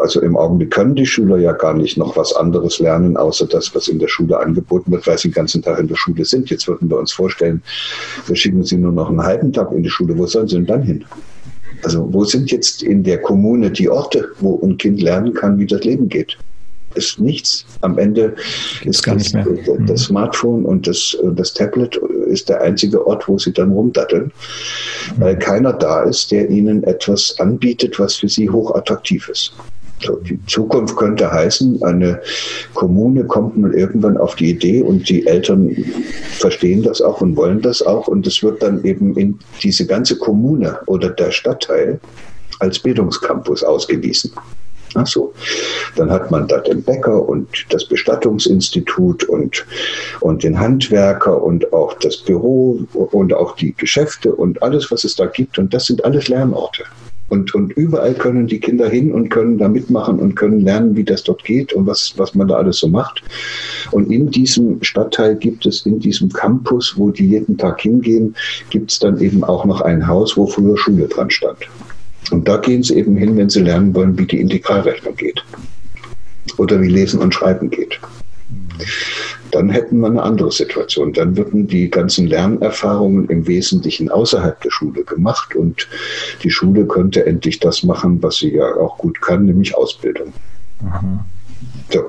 also 0.01 0.21
im 0.21 0.35
Augenblick 0.35 0.71
können 0.71 0.95
die 0.95 1.05
Schüler 1.05 1.37
ja 1.37 1.53
gar 1.53 1.73
nicht 1.73 1.97
noch 1.97 2.17
was 2.17 2.35
anderes 2.35 2.79
lernen, 2.79 3.12
können, 3.13 3.18
außer 3.18 3.48
das, 3.48 3.74
was 3.75 3.88
in 3.88 4.00
der 4.00 4.07
Schule 4.07 4.38
angeboten 4.38 4.92
wird, 4.92 5.07
weil 5.07 5.18
sie 5.18 5.30
den 5.30 5.36
ganzen 5.36 5.62
Tag 5.62 5.80
in 5.80 5.88
der 5.88 5.95
Schule 5.95 6.25
sind. 6.25 6.50
Jetzt 6.50 6.68
würden 6.68 6.89
wir 6.89 6.98
uns 6.98 7.12
vorstellen, 7.12 7.62
wir 8.27 8.36
schicken 8.36 8.63
sie 8.63 8.77
nur 8.77 8.92
noch 8.92 9.10
einen 9.10 9.24
halben 9.24 9.54
Tag 9.54 9.71
in 9.71 9.83
die 9.83 9.89
Schule. 9.89 10.18
Wo 10.18 10.25
sollen 10.25 10.48
sie 10.48 10.56
denn 10.56 10.65
dann 10.65 10.83
hin? 10.83 11.06
Also 11.83 12.07
wo 12.12 12.24
sind 12.24 12.51
jetzt 12.51 12.83
in 12.83 13.04
der 13.04 13.21
Kommune 13.21 13.69
die 13.69 13.89
Orte, 13.89 14.30
wo 14.39 14.60
ein 14.63 14.77
Kind 14.77 15.01
lernen 15.01 15.33
kann, 15.33 15.60
wie 15.60 15.65
das 15.65 15.83
Leben 15.83 16.07
geht? 16.07 16.38
Ist 16.95 17.19
nichts. 17.19 17.65
Am 17.81 17.98
Ende 17.98 18.36
ist 18.86 19.04
gar 19.04 19.15
das, 19.15 19.31
das 19.31 19.48
mhm. 19.80 19.98
Smartphone 19.98 20.63
und 20.63 20.86
das, 20.86 21.18
das 21.36 21.53
Tablet 21.53 21.96
ist 22.27 22.50
der 22.50 22.62
einzige 22.62 23.05
Ort, 23.08 23.27
wo 23.27 23.39
sie 23.39 23.51
dann 23.51 23.72
rumdatteln, 23.72 24.32
weil 25.17 25.38
keiner 25.39 25.74
da 25.74 26.03
ist, 26.03 26.32
der 26.32 26.50
ihnen 26.51 26.84
etwas 26.84 27.36
anbietet, 27.39 27.98
was 27.98 28.17
für 28.17 28.29
sie 28.29 28.48
hochattraktiv 28.48 29.27
ist. 29.27 29.53
Die 30.27 30.39
Zukunft 30.48 30.95
könnte 30.95 31.31
heißen, 31.31 31.81
eine 31.83 32.22
Kommune 32.74 33.24
kommt 33.25 33.57
mal 33.57 33.74
irgendwann 33.74 34.17
auf 34.17 34.36
die 34.36 34.51
Idee 34.51 34.81
und 34.81 35.10
die 35.10 35.25
Eltern 35.27 35.75
verstehen 36.31 36.83
das 36.83 37.01
auch 37.01 37.22
und 37.22 37.36
wollen 37.36 37.62
das 37.62 37.81
auch 37.81 38.07
und 38.07 38.25
es 38.27 38.43
wird 38.43 38.62
dann 38.62 38.83
eben 38.83 39.15
in 39.17 39.39
diese 39.62 39.86
ganze 39.86 40.17
Kommune 40.17 40.79
oder 40.86 41.10
der 41.10 41.31
Stadtteil 41.31 42.00
als 42.60 42.79
Bildungscampus 42.79 43.63
ausgewiesen. 43.63 44.31
Ach 44.95 45.07
so. 45.07 45.33
Dann 45.95 46.12
hat 46.12 46.29
man 46.31 46.48
da 46.48 46.60
den 46.60 46.83
Bäcker 46.83 47.27
und 47.27 47.48
das 47.69 47.86
Bestattungsinstitut 47.86 49.24
und, 49.24 49.65
und 50.19 50.43
den 50.43 50.60
Handwerker 50.60 51.41
und 51.41 51.74
auch 51.74 51.93
das 51.95 52.17
Büro 52.17 52.79
und 52.93 53.33
auch 53.33 53.55
die 53.55 53.74
Geschäfte 53.74 54.33
und 54.33 54.62
alles, 54.62 54.91
was 54.91 55.03
es 55.03 55.15
da 55.15 55.25
gibt. 55.25 55.57
Und 55.57 55.74
das 55.74 55.86
sind 55.86 56.05
alles 56.05 56.27
Lernorte. 56.27 56.83
Und, 57.33 57.55
und 57.55 57.73
überall 57.73 58.13
können 58.13 58.45
die 58.45 58.59
Kinder 58.59 58.87
hin 58.87 59.11
und 59.11 59.29
können 59.29 59.57
da 59.57 59.67
mitmachen 59.67 60.19
und 60.19 60.35
können 60.35 60.59
lernen, 60.59 60.95
wie 60.95 61.03
das 61.03 61.23
dort 61.23 61.43
geht 61.43 61.73
und 61.73 61.87
was, 61.87 62.13
was 62.15 62.35
man 62.35 62.47
da 62.47 62.57
alles 62.57 62.77
so 62.77 62.87
macht. 62.87 63.23
Und 63.89 64.11
in 64.11 64.29
diesem 64.29 64.83
Stadtteil 64.83 65.35
gibt 65.35 65.65
es, 65.65 65.83
in 65.87 65.99
diesem 65.99 66.31
Campus, 66.31 66.93
wo 66.95 67.09
die 67.09 67.25
jeden 67.25 67.57
Tag 67.57 67.81
hingehen, 67.81 68.35
gibt 68.69 68.91
es 68.91 68.99
dann 68.99 69.19
eben 69.19 69.43
auch 69.43 69.65
noch 69.65 69.81
ein 69.81 70.07
Haus, 70.07 70.37
wo 70.37 70.45
früher 70.45 70.77
Schule 70.77 71.07
dran 71.07 71.31
stand. 71.31 71.57
Und 72.29 72.47
da 72.47 72.57
gehen 72.57 72.83
sie 72.83 72.97
eben 72.97 73.17
hin, 73.17 73.35
wenn 73.35 73.49
sie 73.49 73.61
lernen 73.61 73.95
wollen, 73.95 74.15
wie 74.19 74.27
die 74.27 74.39
Integralrechnung 74.39 75.15
geht. 75.15 75.43
Oder 76.59 76.79
wie 76.81 76.89
Lesen 76.89 77.19
und 77.19 77.33
Schreiben 77.33 77.71
geht 77.71 77.99
dann 79.51 79.70
hätten 79.70 80.00
wir 80.00 80.08
eine 80.08 80.24
andere 80.24 80.51
Situation. 80.51 81.13
Dann 81.13 81.38
würden 81.38 81.68
die 81.68 81.89
ganzen 81.89 82.27
Lernerfahrungen 82.27 83.30
im 83.30 83.48
Wesentlichen 83.48 84.10
außerhalb 84.10 84.60
der 84.62 84.72
Schule 84.72 85.03
gemacht 85.03 85.56
und 85.56 85.88
die 86.44 86.50
Schule 86.50 86.86
könnte 86.86 87.25
endlich 87.25 87.60
das 87.60 87.84
machen, 87.84 88.22
was 88.24 88.38
sie 88.38 88.53
ja 88.56 88.75
auch 88.75 88.98
gut 88.98 89.22
kann, 89.22 89.46
nämlich 89.46 89.75
Ausbildung. 89.75 90.34
Mhm. 90.82 91.20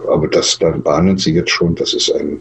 Aber 0.08 0.28
das, 0.28 0.58
da 0.58 0.70
bahnen 0.70 1.18
Sie 1.18 1.34
jetzt 1.34 1.50
schon, 1.50 1.74
das 1.74 1.94
ist 1.94 2.10
ein, 2.12 2.40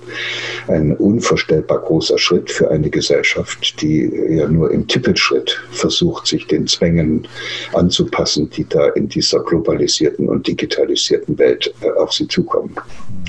ein 0.68 0.96
unvorstellbar 0.96 1.80
großer 1.80 2.18
Schritt 2.18 2.52
für 2.52 2.70
eine 2.72 2.90
Gesellschaft, 2.90 3.82
die 3.82 4.12
ja 4.30 4.48
nur 4.48 4.72
im 4.72 4.88
Tippelschritt 4.88 5.62
versucht, 5.72 6.28
sich 6.28 6.48
den 6.48 6.68
Zwängen 6.68 7.28
anzupassen, 7.74 8.50
die 8.50 8.68
da 8.68 8.88
in 8.90 9.10
dieser 9.10 9.40
globalisierten 9.40 10.30
und 10.30 10.48
digitalisierten 10.48 11.38
Welt 11.38 11.74
äh, 11.82 11.90
auf 12.00 12.14
sie 12.14 12.28
zukommen. 12.28 12.76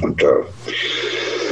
Und 0.02 0.22
da 0.22 0.30
äh, 0.30 1.43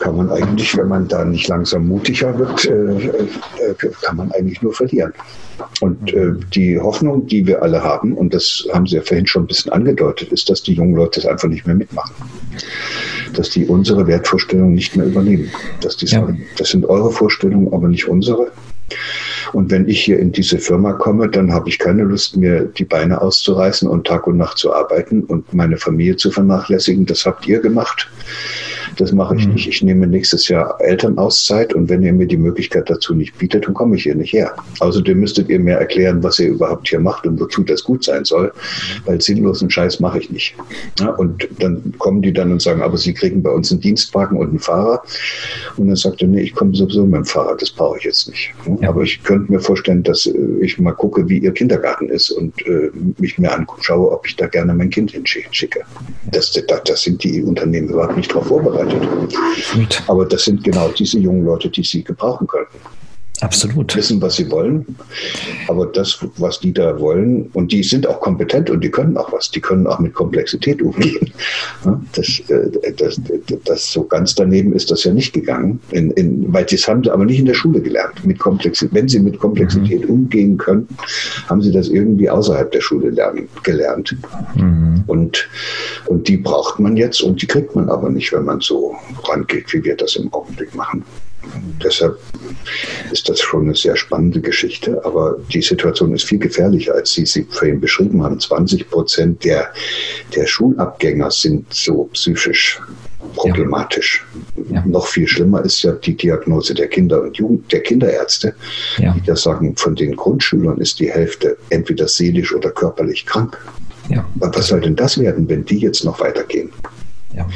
kann 0.00 0.16
man 0.16 0.30
eigentlich, 0.30 0.76
wenn 0.76 0.88
man 0.88 1.06
da 1.06 1.24
nicht 1.24 1.46
langsam 1.48 1.86
mutiger 1.86 2.36
wird, 2.38 2.64
äh, 2.64 2.72
äh, 2.72 3.74
kann 4.02 4.16
man 4.16 4.32
eigentlich 4.32 4.60
nur 4.62 4.72
verlieren. 4.72 5.12
Und 5.80 6.12
äh, 6.12 6.32
die 6.54 6.80
Hoffnung, 6.80 7.26
die 7.26 7.46
wir 7.46 7.62
alle 7.62 7.82
haben, 7.84 8.14
und 8.14 8.34
das 8.34 8.66
haben 8.72 8.86
Sie 8.86 8.96
ja 8.96 9.02
vorhin 9.02 9.26
schon 9.26 9.44
ein 9.44 9.46
bisschen 9.46 9.72
angedeutet, 9.72 10.32
ist, 10.32 10.48
dass 10.48 10.62
die 10.62 10.72
jungen 10.72 10.94
Leute 10.94 11.20
es 11.20 11.26
einfach 11.26 11.48
nicht 11.48 11.66
mehr 11.66 11.76
mitmachen. 11.76 12.14
Dass 13.34 13.50
die 13.50 13.66
unsere 13.66 14.06
Wertvorstellungen 14.06 14.74
nicht 14.74 14.96
mehr 14.96 15.06
übernehmen. 15.06 15.50
Dass 15.82 15.96
die 15.96 16.06
sagen, 16.06 16.38
ja. 16.40 16.46
das 16.56 16.70
sind 16.70 16.86
eure 16.86 17.12
Vorstellungen, 17.12 17.72
aber 17.72 17.88
nicht 17.88 18.08
unsere. 18.08 18.50
Und 19.52 19.70
wenn 19.70 19.88
ich 19.88 20.04
hier 20.04 20.18
in 20.18 20.32
diese 20.32 20.58
Firma 20.58 20.92
komme, 20.92 21.28
dann 21.28 21.52
habe 21.52 21.68
ich 21.68 21.78
keine 21.78 22.02
Lust, 22.02 22.36
mir 22.36 22.64
die 22.64 22.84
Beine 22.84 23.20
auszureißen 23.20 23.88
und 23.88 24.06
Tag 24.06 24.26
und 24.26 24.36
Nacht 24.36 24.58
zu 24.58 24.72
arbeiten 24.72 25.24
und 25.24 25.52
meine 25.52 25.76
Familie 25.76 26.16
zu 26.16 26.30
vernachlässigen. 26.30 27.06
Das 27.06 27.26
habt 27.26 27.46
ihr 27.46 27.60
gemacht. 27.60 28.08
Das 28.96 29.12
mache 29.12 29.36
ich 29.36 29.46
mhm. 29.46 29.54
nicht. 29.54 29.68
Ich 29.68 29.82
nehme 29.82 30.06
nächstes 30.06 30.48
Jahr 30.48 30.80
Elternauszeit 30.80 31.74
und 31.74 31.88
wenn 31.88 32.02
ihr 32.02 32.12
mir 32.12 32.26
die 32.26 32.36
Möglichkeit 32.36 32.90
dazu 32.90 33.14
nicht 33.14 33.36
bietet, 33.38 33.66
dann 33.66 33.74
komme 33.74 33.96
ich 33.96 34.04
hier 34.04 34.14
nicht 34.14 34.32
her. 34.32 34.54
Außerdem 34.80 35.18
müsstet 35.18 35.48
ihr 35.48 35.60
mir 35.60 35.76
erklären, 35.76 36.22
was 36.22 36.38
ihr 36.38 36.48
überhaupt 36.48 36.88
hier 36.88 37.00
macht 37.00 37.26
und 37.26 37.40
wozu 37.40 37.62
das 37.62 37.84
gut 37.84 38.04
sein 38.04 38.24
soll, 38.24 38.52
weil 39.06 39.20
sinnlosen 39.20 39.70
Scheiß 39.70 40.00
mache 40.00 40.18
ich 40.18 40.30
nicht. 40.30 40.54
Ja, 40.98 41.10
und 41.10 41.48
dann 41.58 41.94
kommen 41.98 42.22
die 42.22 42.32
dann 42.32 42.52
und 42.52 42.62
sagen, 42.62 42.82
aber 42.82 42.96
sie 42.96 43.14
kriegen 43.14 43.42
bei 43.42 43.50
uns 43.50 43.70
einen 43.70 43.80
Dienstwagen 43.80 44.38
und 44.38 44.48
einen 44.48 44.58
Fahrer. 44.58 45.02
Und 45.76 45.88
dann 45.88 45.96
sagt 45.96 46.22
er, 46.22 46.28
nee, 46.28 46.42
ich 46.42 46.54
komme 46.54 46.74
sowieso 46.74 47.04
mit 47.04 47.14
dem 47.14 47.24
Fahrrad, 47.24 47.62
das 47.62 47.70
brauche 47.70 47.98
ich 47.98 48.04
jetzt 48.04 48.28
nicht. 48.28 48.52
Ja, 48.80 48.90
aber 48.90 49.02
ich 49.02 49.22
könnte 49.22 49.52
mir 49.52 49.60
vorstellen, 49.60 50.02
dass 50.02 50.26
äh, 50.26 50.32
ich 50.60 50.78
mal 50.78 50.92
gucke, 50.92 51.28
wie 51.28 51.38
ihr 51.38 51.52
Kindergarten 51.52 52.08
ist 52.08 52.30
und 52.30 52.54
äh, 52.66 52.90
mich 53.18 53.38
mir 53.38 53.52
anschaue, 53.52 54.10
ob 54.10 54.26
ich 54.26 54.36
da 54.36 54.46
gerne 54.46 54.74
mein 54.74 54.90
Kind 54.90 55.12
hinschicke. 55.12 55.80
Das, 56.30 56.52
das, 56.52 56.82
das 56.84 57.02
sind 57.02 57.22
die 57.22 57.42
Unternehmen 57.42 57.88
überhaupt 57.88 58.16
nicht 58.16 58.30
darauf 58.30 58.46
vorbereitet 58.48 58.79
vorbereitet. 58.88 60.02
Aber 60.06 60.26
das 60.26 60.44
sind 60.44 60.64
genau 60.64 60.88
diese 60.88 61.18
jungen 61.18 61.44
Leute, 61.44 61.68
die 61.68 61.82
sie 61.82 62.02
gebrauchen 62.02 62.46
könnten. 62.46 62.78
Absolut. 63.40 63.96
Wissen, 63.96 64.20
was 64.20 64.36
sie 64.36 64.50
wollen. 64.50 64.84
Aber 65.68 65.86
das, 65.86 66.18
was 66.36 66.60
die 66.60 66.74
da 66.74 66.98
wollen, 67.00 67.46
und 67.54 67.72
die 67.72 67.82
sind 67.82 68.06
auch 68.06 68.20
kompetent 68.20 68.68
und 68.68 68.84
die 68.84 68.90
können 68.90 69.16
auch 69.16 69.32
was, 69.32 69.50
die 69.50 69.60
können 69.60 69.86
auch 69.86 69.98
mit 69.98 70.14
Komplexität 70.14 70.82
umgehen. 70.82 71.32
Das, 72.12 72.40
äh, 72.48 72.92
das, 72.96 73.20
das 73.64 73.92
so 73.92 74.04
ganz 74.04 74.34
daneben 74.34 74.74
ist 74.74 74.90
das 74.90 75.04
ja 75.04 75.12
nicht 75.12 75.32
gegangen, 75.32 75.80
in, 75.90 76.10
in, 76.12 76.52
weil 76.52 76.64
das 76.64 76.86
haben 76.86 77.02
sie 77.02 77.10
aber 77.10 77.24
nicht 77.24 77.38
in 77.38 77.46
der 77.46 77.54
Schule 77.54 77.80
gelernt. 77.80 78.24
Mit 78.24 78.38
Komplexität, 78.38 78.94
wenn 78.94 79.08
sie 79.08 79.18
mit 79.18 79.38
Komplexität 79.38 80.04
mhm. 80.04 80.10
umgehen 80.10 80.58
können, 80.58 80.86
haben 81.48 81.62
sie 81.62 81.72
das 81.72 81.88
irgendwie 81.88 82.28
außerhalb 82.28 82.70
der 82.70 82.80
Schule 82.80 83.10
lernen, 83.10 83.48
gelernt. 83.62 84.14
Mhm. 84.54 85.04
Und, 85.06 85.48
und 86.06 86.28
die 86.28 86.36
braucht 86.36 86.78
man 86.78 86.96
jetzt 86.96 87.22
und 87.22 87.40
die 87.40 87.46
kriegt 87.46 87.74
man 87.74 87.88
aber 87.88 88.10
nicht, 88.10 88.32
wenn 88.32 88.44
man 88.44 88.60
so 88.60 88.94
rangeht, 89.24 89.72
wie 89.72 89.82
wir 89.82 89.96
das 89.96 90.16
im 90.16 90.32
Augenblick 90.32 90.74
machen. 90.74 91.02
Deshalb 91.82 92.18
ist 93.10 93.28
das 93.28 93.40
schon 93.40 93.62
eine 93.62 93.74
sehr 93.74 93.96
spannende 93.96 94.40
Geschichte, 94.40 95.02
aber 95.04 95.38
die 95.52 95.62
Situation 95.62 96.14
ist 96.14 96.24
viel 96.24 96.38
gefährlicher, 96.38 96.94
als 96.94 97.12
Sie 97.12 97.24
sie 97.24 97.46
vorhin 97.48 97.80
beschrieben 97.80 98.22
haben. 98.22 98.38
20 98.38 98.90
Prozent 98.90 99.44
der, 99.44 99.72
der 100.34 100.46
Schulabgänger 100.46 101.30
sind 101.30 101.72
so 101.72 102.04
psychisch 102.12 102.80
problematisch. 103.34 104.26
Ja. 104.70 104.84
Noch 104.86 105.06
viel 105.06 105.26
schlimmer 105.26 105.62
ist 105.64 105.82
ja 105.82 105.92
die 105.92 106.16
Diagnose 106.16 106.74
der 106.74 106.88
Kinder 106.88 107.22
und 107.22 107.36
Jugend, 107.36 107.70
der 107.72 107.80
Kinderärzte, 107.80 108.54
ja. 108.98 109.12
die 109.12 109.22
da 109.22 109.36
sagen, 109.36 109.76
von 109.76 109.94
den 109.94 110.16
Grundschülern 110.16 110.78
ist 110.78 111.00
die 111.00 111.10
Hälfte 111.10 111.56
entweder 111.70 112.08
seelisch 112.08 112.54
oder 112.54 112.70
körperlich 112.70 113.26
krank. 113.26 113.58
Ja. 114.08 114.26
Was 114.36 114.68
soll 114.68 114.80
denn 114.80 114.96
das 114.96 115.18
werden, 115.18 115.48
wenn 115.48 115.64
die 115.64 115.78
jetzt 115.78 116.04
noch 116.04 116.20
weitergehen? 116.20 116.70
Ja. 117.34 117.46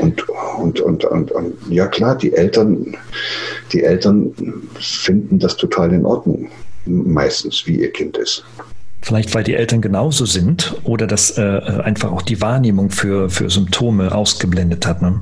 Und, 0.00 0.28
und, 0.28 0.80
und, 0.80 1.04
und, 1.04 1.30
und, 1.32 1.54
ja 1.70 1.86
klar, 1.86 2.16
die 2.16 2.32
Eltern, 2.32 2.96
die 3.72 3.82
Eltern 3.82 4.32
finden 4.78 5.38
das 5.38 5.56
total 5.56 5.92
in 5.92 6.04
Ordnung, 6.04 6.48
meistens, 6.86 7.66
wie 7.66 7.80
ihr 7.80 7.90
Kind 7.90 8.16
ist. 8.18 8.44
Vielleicht, 9.00 9.34
weil 9.34 9.44
die 9.44 9.54
Eltern 9.54 9.82
genauso 9.82 10.24
sind 10.24 10.76
oder 10.84 11.06
dass 11.06 11.36
äh, 11.36 11.42
einfach 11.42 12.10
auch 12.10 12.22
die 12.22 12.40
Wahrnehmung 12.40 12.90
für, 12.90 13.28
für 13.28 13.50
Symptome 13.50 14.14
ausgeblendet 14.14 14.86
hat. 14.86 15.02
Ne? 15.02 15.20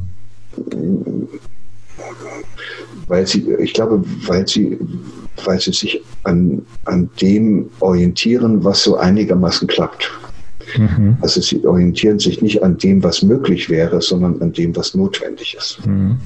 Weil 3.08 3.26
sie, 3.26 3.52
ich 3.58 3.74
glaube, 3.74 4.04
weil 4.26 4.46
sie, 4.46 4.78
weil 5.44 5.58
sie 5.60 5.72
sich 5.72 6.00
an, 6.22 6.64
an 6.84 7.10
dem 7.20 7.70
orientieren, 7.80 8.62
was 8.62 8.84
so 8.84 8.96
einigermaßen 8.96 9.66
klappt. 9.66 10.12
Mhm. 10.76 11.16
Also 11.20 11.40
sie 11.40 11.64
orientieren 11.66 12.18
sich 12.18 12.42
nicht 12.42 12.62
an 12.62 12.78
dem, 12.78 13.02
was 13.02 13.22
möglich 13.22 13.68
wäre, 13.68 14.00
sondern 14.00 14.40
an 14.40 14.52
dem, 14.52 14.74
was 14.76 14.94
notwendig 14.94 15.56
ist. 15.58 15.84
Mhm. 15.86 16.18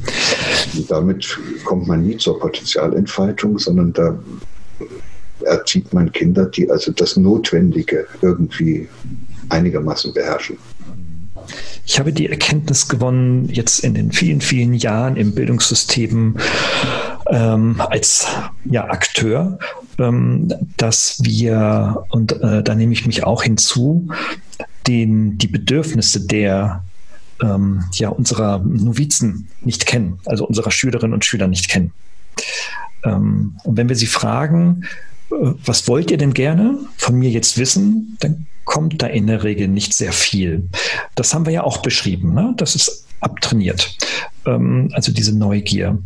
Und 0.76 0.90
damit 0.90 1.38
kommt 1.64 1.86
man 1.86 2.06
nie 2.06 2.16
zur 2.16 2.38
Potenzialentfaltung, 2.38 3.58
sondern 3.58 3.92
da 3.92 4.18
erzieht 5.44 5.92
man 5.92 6.12
Kinder, 6.12 6.46
die 6.46 6.70
also 6.70 6.92
das 6.92 7.16
Notwendige 7.16 8.06
irgendwie 8.22 8.88
einigermaßen 9.48 10.12
beherrschen. 10.12 10.56
Ich 11.84 11.98
habe 12.00 12.12
die 12.12 12.28
Erkenntnis 12.28 12.88
gewonnen, 12.88 13.48
jetzt 13.48 13.84
in 13.84 13.94
den 13.94 14.10
vielen, 14.10 14.40
vielen 14.40 14.74
Jahren 14.74 15.16
im 15.16 15.32
Bildungssystem 15.34 16.36
ähm, 17.30 17.80
als 17.80 18.26
ja, 18.64 18.84
Akteur, 18.88 19.58
ähm, 19.98 20.52
dass 20.76 21.18
wir, 21.22 22.04
und 22.10 22.40
äh, 22.42 22.62
da 22.62 22.74
nehme 22.74 22.92
ich 22.92 23.06
mich 23.06 23.24
auch 23.24 23.42
hinzu, 23.42 24.08
den, 24.86 25.38
die 25.38 25.48
Bedürfnisse 25.48 26.26
der 26.26 26.84
ähm, 27.42 27.84
ja, 27.92 28.08
unserer 28.08 28.58
Novizen 28.58 29.48
nicht 29.60 29.86
kennen, 29.86 30.20
also 30.24 30.46
unserer 30.46 30.70
Schülerinnen 30.70 31.14
und 31.14 31.24
Schüler 31.24 31.48
nicht 31.48 31.68
kennen. 31.68 31.92
Ähm, 33.04 33.56
und 33.64 33.76
wenn 33.76 33.88
wir 33.88 33.96
sie 33.96 34.06
fragen, 34.06 34.84
äh, 35.30 35.34
was 35.64 35.88
wollt 35.88 36.10
ihr 36.10 36.18
denn 36.18 36.34
gerne 36.34 36.78
von 36.96 37.18
mir 37.18 37.30
jetzt 37.30 37.58
wissen, 37.58 38.16
dann 38.20 38.46
kommt 38.64 39.02
da 39.02 39.06
in 39.06 39.26
der 39.26 39.44
Regel 39.44 39.68
nicht 39.68 39.94
sehr 39.94 40.12
viel. 40.12 40.68
Das 41.14 41.34
haben 41.34 41.46
wir 41.46 41.52
ja 41.52 41.62
auch 41.62 41.78
beschrieben. 41.78 42.34
Ne? 42.34 42.54
Das 42.56 42.74
ist 42.74 43.06
abtrainiert. 43.20 43.96
Ähm, 44.44 44.90
also 44.92 45.12
diese 45.12 45.36
Neugier. 45.36 45.98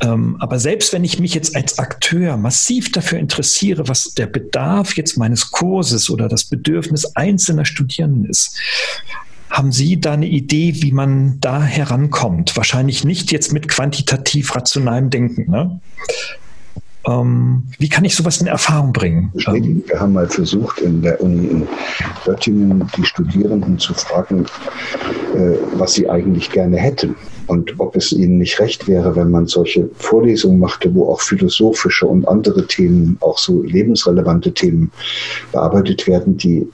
Ähm, 0.00 0.36
aber 0.38 0.58
selbst 0.58 0.92
wenn 0.92 1.04
ich 1.04 1.18
mich 1.18 1.34
jetzt 1.34 1.56
als 1.56 1.78
Akteur 1.78 2.36
massiv 2.36 2.92
dafür 2.92 3.18
interessiere, 3.18 3.88
was 3.88 4.14
der 4.14 4.26
Bedarf 4.26 4.96
jetzt 4.96 5.16
meines 5.16 5.50
Kurses 5.50 6.08
oder 6.08 6.28
das 6.28 6.44
Bedürfnis 6.44 7.16
einzelner 7.16 7.64
Studierenden 7.64 8.26
ist, 8.26 8.56
haben 9.50 9.72
Sie 9.72 10.00
da 10.00 10.12
eine 10.12 10.26
Idee, 10.26 10.82
wie 10.82 10.92
man 10.92 11.40
da 11.40 11.62
herankommt? 11.62 12.56
Wahrscheinlich 12.56 13.04
nicht 13.04 13.32
jetzt 13.32 13.52
mit 13.52 13.66
quantitativ 13.66 14.54
rationalem 14.54 15.10
Denken. 15.10 15.50
Ne? 15.50 15.80
Ähm, 17.06 17.64
wie 17.78 17.88
kann 17.88 18.04
ich 18.04 18.14
sowas 18.14 18.40
in 18.40 18.46
Erfahrung 18.46 18.92
bringen? 18.92 19.32
Wir 19.34 19.98
haben 19.98 20.12
mal 20.12 20.28
versucht, 20.28 20.80
in 20.80 21.00
der 21.02 21.20
Uni 21.20 21.46
in 21.46 21.68
Göttingen 22.24 22.88
die 22.96 23.04
Studierenden 23.04 23.78
zu 23.78 23.94
fragen, 23.94 24.44
äh, 25.34 25.56
was 25.74 25.94
sie 25.94 26.08
eigentlich 26.08 26.50
gerne 26.50 26.76
hätten 26.76 27.16
und 27.48 27.74
ob 27.78 27.96
es 27.96 28.12
ihnen 28.12 28.38
nicht 28.38 28.60
recht 28.60 28.86
wäre, 28.86 29.16
wenn 29.16 29.30
man 29.30 29.46
solche 29.46 29.88
Vorlesungen 29.98 30.58
machte, 30.58 30.94
wo 30.94 31.10
auch 31.10 31.20
philosophische 31.20 32.06
und 32.06 32.28
andere 32.28 32.66
Themen, 32.66 33.16
auch 33.20 33.38
so 33.38 33.62
lebensrelevante 33.62 34.52
Themen 34.52 34.92
bearbeitet 35.50 36.06
werden. 36.06 36.36
Die, 36.36 36.68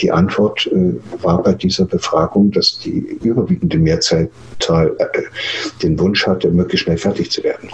die 0.00 0.10
Antwort 0.10 0.66
äh, 0.68 0.94
war 1.22 1.42
bei 1.42 1.52
dieser 1.52 1.84
Befragung, 1.84 2.50
dass 2.50 2.78
die 2.78 3.18
überwiegende 3.22 3.78
Mehrzahl 3.78 4.30
äh, 4.68 5.06
den 5.82 5.98
Wunsch 5.98 6.26
hatte, 6.26 6.50
möglichst 6.50 6.84
schnell 6.84 6.98
fertig 6.98 7.30
zu 7.30 7.44
werden. 7.44 7.68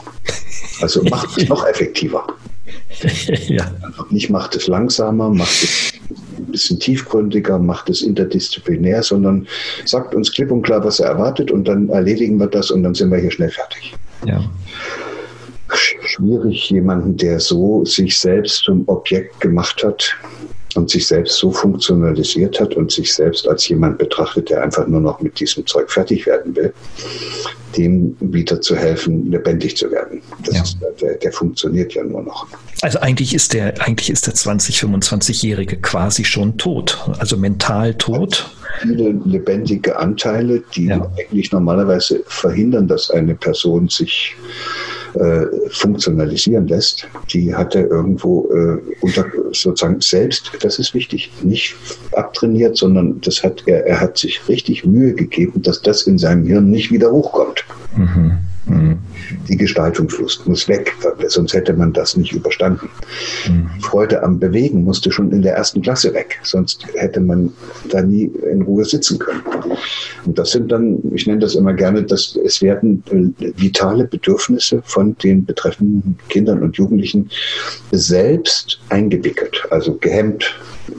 Also 0.81 1.03
macht 1.05 1.39
es 1.39 1.49
noch 1.49 1.65
effektiver. 1.67 2.27
ja. 3.47 3.71
Nicht 4.11 4.31
macht 4.31 4.57
es 4.57 4.67
langsamer, 4.67 5.31
macht 5.31 5.63
es 5.63 5.93
ein 6.41 6.53
bisschen 6.53 6.79
tiefgründiger, 6.79 7.59
macht 7.59 7.89
es 7.89 8.03
interdisziplinär, 8.03 9.03
sondern 9.03 9.47
sagt 9.85 10.15
uns 10.15 10.33
klipp 10.33 10.51
und 10.51 10.63
klar, 10.63 10.85
was 10.85 11.01
er 11.01 11.09
erwartet 11.11 11.51
und 11.51 11.67
dann 11.67 11.89
erledigen 11.89 12.39
wir 12.39 12.47
das 12.47 12.71
und 12.71 12.83
dann 12.83 12.95
sind 12.95 13.11
wir 13.11 13.19
hier 13.19 13.31
schnell 13.31 13.51
fertig. 13.51 13.95
Ja. 14.27 14.43
Schwierig, 15.73 16.71
jemanden, 16.71 17.17
der 17.17 17.39
so 17.39 17.85
sich 17.85 18.19
selbst 18.19 18.65
zum 18.65 18.83
Objekt 18.89 19.41
gemacht 19.41 19.85
hat, 19.85 20.17
und 20.77 20.91
sich 20.91 21.07
selbst 21.07 21.37
so 21.37 21.51
funktionalisiert 21.51 22.61
hat 22.61 22.75
und 22.75 22.93
sich 22.93 23.13
selbst 23.13 23.49
als 23.49 23.69
jemand 23.69 23.99
betrachtet, 23.99 24.51
der 24.51 24.63
einfach 24.63 24.87
nur 24.87 25.01
noch 25.01 25.21
mit 25.21 25.41
diesem 25.41 25.67
Zeug 25.67 25.91
fertig 25.91 26.27
werden 26.27 26.55
will, 26.55 26.73
dem 27.77 28.17
wieder 28.21 28.61
zu 28.61 28.77
helfen, 28.77 29.31
lebendig 29.31 29.77
zu 29.77 29.91
werden. 29.91 30.20
Ja. 30.51 30.63
Ist, 30.63 30.79
der, 31.01 31.15
der, 31.15 31.33
funktioniert 31.33 31.95
ja 31.95 32.05
nur 32.05 32.23
noch. 32.23 32.47
Also 32.83 33.01
eigentlich 33.01 33.35
ist 33.35 33.53
der, 33.53 33.81
eigentlich 33.81 34.11
ist 34.11 34.27
der 34.27 34.35
20, 34.35 34.77
25-Jährige 34.77 35.77
quasi 35.77 36.25
schon 36.25 36.57
tot, 36.57 36.99
also 37.19 37.37
mental 37.37 37.95
tot. 37.95 38.51
viele 38.81 39.11
lebendige 39.25 39.99
Anteile, 39.99 40.63
die 40.75 40.87
ja. 40.87 41.11
eigentlich 41.19 41.53
normalerweise 41.53 42.23
verhindern, 42.27 42.89
dass 42.89 43.11
eine 43.11 43.35
Person 43.35 43.89
sich 43.89 44.37
äh, 45.15 45.47
funktionalisieren 45.71 46.69
lässt, 46.69 47.09
die 47.33 47.53
hat 47.55 47.75
er 47.75 47.91
irgendwo 47.91 48.49
äh, 48.53 48.79
unter 49.01 49.27
sozusagen 49.53 50.01
selbst, 50.01 50.53
das 50.63 50.79
ist 50.79 50.95
wichtig, 50.95 51.33
nicht 51.43 51.75
abtrainiert, 52.13 52.77
sondern 52.77 53.21
das 53.21 53.43
hat 53.43 53.65
er, 53.67 53.87
er 53.87 54.01
hat 54.01 54.19
sich 54.19 54.41
richtig 54.49 54.85
Mühe 54.85 55.15
gegeben, 55.15 55.63
dass 55.63 55.83
das 55.83 56.03
in 56.03 56.17
seinem 56.17 56.47
Hirn 56.47 56.71
nicht 56.71 56.93
wieder 56.93 57.11
hochkommt. 57.11 57.65
Mhm. 57.97 58.39
Mhm. 58.71 58.99
Die 59.49 59.57
Gestaltungslust 59.57 60.47
muss 60.47 60.69
weg, 60.69 60.95
sonst 61.29 61.55
hätte 61.55 61.73
man 61.73 61.93
das 61.93 62.17
nicht 62.17 62.33
überstanden. 62.33 62.89
Mhm. 63.49 63.69
Freude 63.81 64.23
am 64.23 64.39
Bewegen 64.39 64.85
musste 64.85 65.11
schon 65.11 65.33
in 65.33 65.43
der 65.43 65.55
ersten 65.55 65.83
Klasse 65.83 66.13
weg, 66.15 66.39
sonst 66.43 66.87
hätte 66.95 67.21
man 67.21 67.53
da 67.91 68.03
nie 68.03 68.31
in 68.51 68.63
Ruhe 68.63 68.85
sitzen 68.85 69.19
können. 69.19 69.43
Und 70.25 70.39
das 70.39 70.51
sind 70.51 70.71
dann, 70.71 70.99
ich 71.13 71.27
nenne 71.27 71.41
das 71.41 71.55
immer 71.55 71.75
gerne, 71.75 72.03
dass 72.03 72.37
es 72.37 72.63
werden 72.63 73.03
äh, 73.11 73.53
vitale 73.57 74.05
Bedürfnisse 74.05 74.83
von 74.85 75.17
den 75.19 75.45
betreffenden 75.45 76.19
Kindern 76.29 76.63
und 76.63 76.77
Jugendlichen 76.77 77.31
selbst 77.93 78.81
eingewickelt, 78.89 79.67
also 79.71 79.97
gehemmt, 79.97 80.55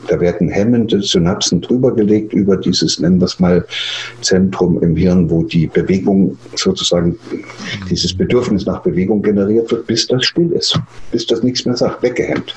da 0.08 0.20
werden 0.20 0.50
hemmende 0.50 1.02
Synapsen 1.02 1.62
drüber 1.62 1.94
gelegt 1.94 2.34
über 2.34 2.58
dieses, 2.58 3.00
nennen 3.00 3.20
wir 3.20 3.26
es 3.26 3.40
mal, 3.40 3.66
Zentrum 4.22 4.82
im 4.82 4.96
Hirn, 4.96 5.30
wo 5.30 5.44
die 5.44 5.68
Bewegung 5.68 6.38
sozusagen, 6.56 7.18
dieses 7.90 8.14
Bedürfnis 8.14 8.66
nach 8.66 8.82
Bewegung 8.82 9.22
generiert 9.22 9.72
wird, 9.72 9.88
bis 9.88 10.08
das 10.08 10.26
still 10.26 10.52
ist, 10.52 10.80
bis 11.12 11.26
das 11.26 11.44
nichts 11.44 11.66
mehr 11.66 11.76
sagt, 11.76 12.02
weggehemmt. 12.04 12.56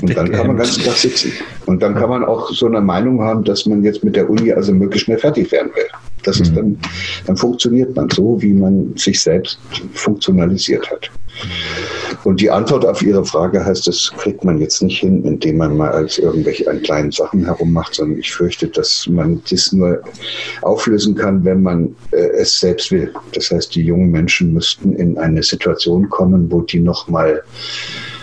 Und 0.00 0.16
dann 0.16 0.30
kann 0.30 0.46
man 0.46 0.56
ganz 0.56 0.78
Tag 0.78 0.96
sitzen. 0.96 1.32
Und 1.66 1.82
dann 1.82 1.94
kann 1.94 2.08
man 2.08 2.24
auch 2.24 2.50
so 2.50 2.66
eine 2.66 2.80
Meinung 2.80 3.22
haben, 3.22 3.44
dass 3.44 3.66
man 3.66 3.82
jetzt 3.84 4.02
mit 4.02 4.16
der 4.16 4.28
Uni 4.28 4.52
also 4.52 4.72
möglichst 4.72 5.06
schnell 5.06 5.18
fertig 5.18 5.52
werden 5.52 5.70
will. 5.74 5.86
Das 6.22 6.40
ist 6.40 6.52
mhm. 6.52 6.56
dann, 6.56 6.78
dann 7.26 7.36
funktioniert 7.36 7.94
man 7.94 8.08
so, 8.10 8.40
wie 8.40 8.52
man 8.52 8.96
sich 8.96 9.20
selbst 9.20 9.58
funktionalisiert 9.94 10.90
hat. 10.90 11.10
Und 12.24 12.40
die 12.40 12.50
Antwort 12.50 12.84
auf 12.84 13.02
Ihre 13.02 13.24
Frage 13.24 13.64
heißt, 13.64 13.86
das 13.86 14.12
kriegt 14.16 14.44
man 14.44 14.58
jetzt 14.58 14.80
nicht 14.82 15.00
hin, 15.00 15.24
indem 15.24 15.56
man 15.56 15.76
mal 15.76 15.90
als 15.90 16.18
irgendwelche 16.18 16.70
an 16.70 16.82
kleinen 16.82 17.10
Sachen 17.10 17.44
herummacht, 17.44 17.94
sondern 17.94 18.18
ich 18.18 18.32
fürchte, 18.32 18.68
dass 18.68 19.08
man 19.08 19.42
das 19.50 19.72
nur 19.72 20.02
auflösen 20.62 21.16
kann, 21.16 21.44
wenn 21.44 21.62
man 21.62 21.96
äh, 22.12 22.28
es 22.38 22.60
selbst 22.60 22.92
will. 22.92 23.12
Das 23.34 23.50
heißt, 23.50 23.74
die 23.74 23.82
jungen 23.82 24.10
Menschen 24.10 24.52
müssten 24.52 24.92
in 24.94 25.18
eine 25.18 25.42
Situation 25.42 26.08
kommen, 26.08 26.50
wo 26.50 26.60
die 26.60 26.80
nochmal 26.80 27.42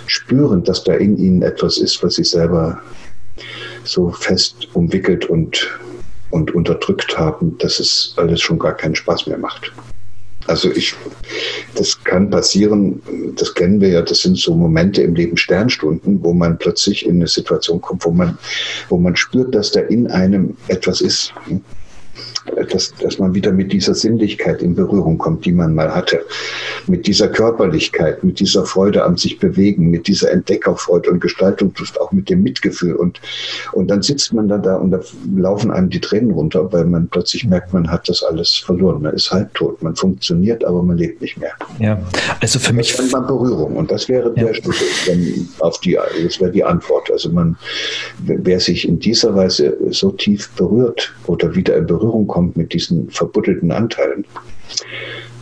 spüren, 0.08 0.64
dass 0.64 0.84
da 0.84 0.94
in 0.94 1.18
ihnen 1.18 1.42
etwas 1.42 1.78
ist, 1.78 2.02
was 2.02 2.16
sie 2.16 2.24
selber 2.24 2.82
so 3.84 4.12
fest 4.12 4.68
umwickelt 4.74 5.26
und, 5.26 5.80
und 6.32 6.54
unterdrückt 6.56 7.18
haben, 7.18 7.58
dass 7.58 7.80
es 7.80 8.14
alles 8.18 8.42
schon 8.42 8.60
gar 8.60 8.76
keinen 8.76 8.96
Spaß 8.96 9.28
mehr 9.28 9.38
macht. 9.38 9.72
Also 10.50 10.72
ich, 10.72 10.96
das 11.76 12.04
kann 12.04 12.32
passieren, 12.32 13.04
das 13.36 13.54
kennen 13.54 13.80
wir 13.80 13.90
ja, 13.90 14.02
das 14.02 14.22
sind 14.22 14.36
so 14.36 14.56
Momente 14.56 15.04
im 15.04 15.14
Leben 15.14 15.38
Sternstunden, 15.38 16.24
wo 16.24 16.34
man 16.34 16.58
plötzlich 16.58 17.06
in 17.06 17.18
eine 17.18 17.28
Situation 17.28 17.80
kommt, 17.80 18.04
wo 18.04 18.10
man, 18.10 18.36
wo 18.90 18.98
man 18.98 19.16
spürt, 19.16 19.54
dass 19.54 19.72
da 19.72 19.82
in 19.82 20.08
einem 20.08 20.58
etwas 20.68 21.02
ist 21.02 21.34
dass, 22.72 22.94
dass 22.96 23.20
man 23.20 23.34
wieder 23.34 23.52
mit 23.52 23.72
dieser 23.72 23.96
Sinnlichkeit 23.96 24.62
in 24.62 24.76
Berührung 24.76 25.18
kommt, 25.18 25.46
die 25.46 25.52
man 25.52 25.74
mal 25.74 25.94
hatte. 25.94 26.26
Mit 26.88 27.08
dieser 27.08 27.28
Körperlichkeit, 27.28 28.24
mit 28.24 28.40
dieser 28.40 28.66
Freude 28.66 29.04
am 29.04 29.18
sich 29.18 29.40
bewegen, 29.40 29.90
mit 29.90 30.08
dieser 30.08 30.32
Entdeckerfreude 30.32 31.10
und 31.10 31.20
Gestaltungslust, 31.20 32.00
auch 32.00 32.12
mit 32.12 32.30
dem 32.30 32.44
Mitgefühl. 32.44 32.96
Und, 32.96 33.20
und 33.74 33.90
dann 33.90 34.02
sitzt 34.02 34.34
man 34.34 34.48
dann 34.48 34.64
da 34.64 34.76
und 34.76 34.92
da 34.92 35.00
laufen 35.36 35.72
einem 35.72 35.90
die 35.90 36.00
Tränen 36.00 36.32
runter, 36.32 36.72
weil 36.72 36.86
man 36.86 37.08
plötzlich 37.08 37.46
merkt, 37.46 37.74
man 37.74 37.90
hat 37.90 38.10
das 38.10 38.24
alles 38.24 38.56
verloren. 38.56 39.02
Man 39.02 39.14
ist 39.14 39.32
halbtot, 39.32 39.82
man 39.82 39.96
funktioniert, 39.96 40.64
aber 40.64 40.82
man 40.84 40.98
lebt 40.98 41.22
nicht 41.22 41.38
mehr. 41.38 41.52
Ja, 41.80 42.02
also 42.42 42.60
für 42.60 42.74
mich. 42.74 42.96
Das 42.96 43.12
Berührung. 43.28 43.76
Und 43.76 43.92
das 43.92 44.10
wäre 44.10 44.34
ja. 44.36 44.46
der 44.46 44.54
Schlüssel 44.54 44.88
auf 45.60 45.80
die, 45.80 45.98
das 46.24 46.40
wäre 46.40 46.52
die 46.52 46.64
Antwort. 46.64 47.12
Also 47.12 47.30
man, 47.30 47.58
wer 48.20 48.60
sich 48.60 48.88
in 48.88 49.00
dieser 49.00 49.36
Weise 49.36 49.78
so 49.90 50.12
tief 50.12 50.50
berührt 50.56 51.14
oder 51.28 51.56
wieder 51.56 51.76
in 51.78 51.86
Berührung 51.86 52.28
kommt 52.28 52.39
mit 52.42 52.74
diesen 52.74 53.10
verbuddelten 53.10 53.72
Anteilen, 53.72 54.26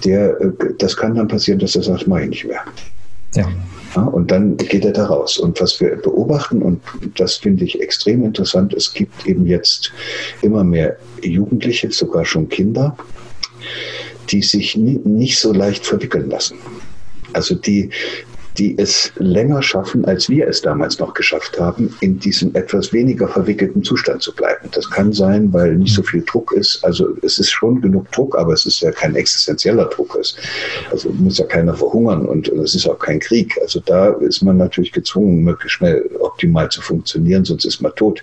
der, 0.05 0.39
äh, 0.41 0.51
das 0.77 0.95
kann 0.95 1.15
dann 1.15 1.27
passieren, 1.27 1.59
dass 1.59 1.75
er 1.75 1.83
sagt, 1.83 2.07
mache 2.07 2.23
ich 2.23 2.29
nicht 2.29 2.45
mehr. 2.45 2.61
Ja. 3.35 3.49
ja. 3.95 4.01
Und 4.03 4.31
dann 4.31 4.57
geht 4.57 4.85
er 4.85 4.91
da 4.91 5.05
raus. 5.05 5.37
Und 5.37 5.59
was 5.59 5.79
wir 5.79 5.95
beobachten, 5.95 6.61
und 6.61 6.81
das 7.15 7.37
finde 7.37 7.65
ich 7.65 7.81
extrem 7.81 8.23
interessant, 8.23 8.73
es 8.73 8.93
gibt 8.93 9.25
eben 9.25 9.47
jetzt 9.47 9.91
immer 10.41 10.63
mehr 10.63 10.97
Jugendliche, 11.21 11.91
sogar 11.91 12.25
schon 12.25 12.49
Kinder, 12.49 12.95
die 14.29 14.41
sich 14.41 14.75
nicht 14.75 15.39
so 15.39 15.53
leicht 15.53 15.85
verwickeln 15.85 16.29
lassen. 16.29 16.57
Also 17.33 17.55
die, 17.55 17.89
die 18.57 18.77
es 18.77 19.11
länger 19.17 19.61
schaffen, 19.61 20.05
als 20.05 20.29
wir 20.29 20.47
es 20.47 20.61
damals 20.61 20.99
noch 20.99 21.13
geschafft 21.13 21.59
haben, 21.59 21.95
in 22.01 22.19
diesem 22.19 22.55
etwas 22.55 22.91
weniger 22.91 23.27
verwickelten 23.27 23.83
Zustand 23.83 24.21
zu 24.21 24.33
bleiben. 24.33 24.69
Das 24.71 24.89
kann 24.89 25.13
sein, 25.13 25.51
weil 25.53 25.75
nicht 25.75 25.93
so 25.93 26.03
viel 26.03 26.23
Druck 26.23 26.51
ist. 26.53 26.83
Also 26.83 27.09
es 27.21 27.37
ist 27.39 27.51
schon 27.51 27.81
genug 27.81 28.11
Druck, 28.11 28.37
aber 28.37 28.53
es 28.53 28.65
ist 28.65 28.81
ja 28.81 28.91
kein 28.91 29.15
existenzieller 29.15 29.85
Druck. 29.85 30.17
Also 30.91 31.09
muss 31.09 31.37
ja 31.37 31.45
keiner 31.45 31.75
verhungern 31.75 32.25
und 32.25 32.47
es 32.47 32.75
ist 32.75 32.87
auch 32.87 32.99
kein 32.99 33.19
Krieg. 33.19 33.53
Also 33.61 33.79
da 33.85 34.09
ist 34.09 34.41
man 34.41 34.57
natürlich 34.57 34.91
gezwungen, 34.91 35.43
möglichst 35.43 35.77
schnell 35.77 36.09
optimal 36.19 36.69
zu 36.69 36.81
funktionieren, 36.81 37.45
sonst 37.45 37.65
ist 37.65 37.81
man 37.81 37.93
tot. 37.95 38.21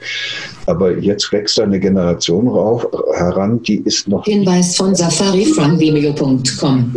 Aber 0.66 0.96
jetzt 0.98 1.30
wächst 1.32 1.60
eine 1.60 1.78
Generation 1.78 2.48
rauf, 2.48 2.86
heran, 3.14 3.62
die 3.62 3.78
ist 3.78 4.08
noch. 4.08 4.24
Hinweis 4.24 4.76
von 4.76 4.94
Safari 4.94 5.46
from 5.46 5.78
Vimeo.com. 5.78 6.94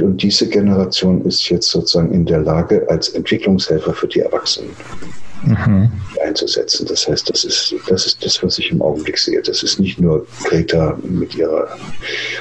Und 0.00 0.22
diese 0.22 0.48
Generation 0.48 1.24
ist 1.26 1.48
jetzt 1.50 1.68
sozusagen 1.68 2.12
in 2.12 2.24
der 2.24 2.40
Lage, 2.40 2.86
als 2.88 3.10
Entwicklungshelfer 3.10 3.92
für 3.92 4.08
die 4.08 4.20
Erwachsenen 4.20 4.74
mhm. 5.44 5.90
einzusetzen. 6.24 6.86
Das 6.86 7.08
heißt, 7.08 7.28
das 7.30 7.44
ist, 7.44 7.74
das 7.88 8.06
ist 8.06 8.24
das, 8.24 8.42
was 8.42 8.58
ich 8.58 8.70
im 8.70 8.82
Augenblick 8.82 9.18
sehe. 9.18 9.40
Das 9.42 9.62
ist 9.62 9.78
nicht 9.78 10.00
nur 10.00 10.26
Greta 10.44 10.98
mit 11.02 11.34
ihrer 11.34 11.68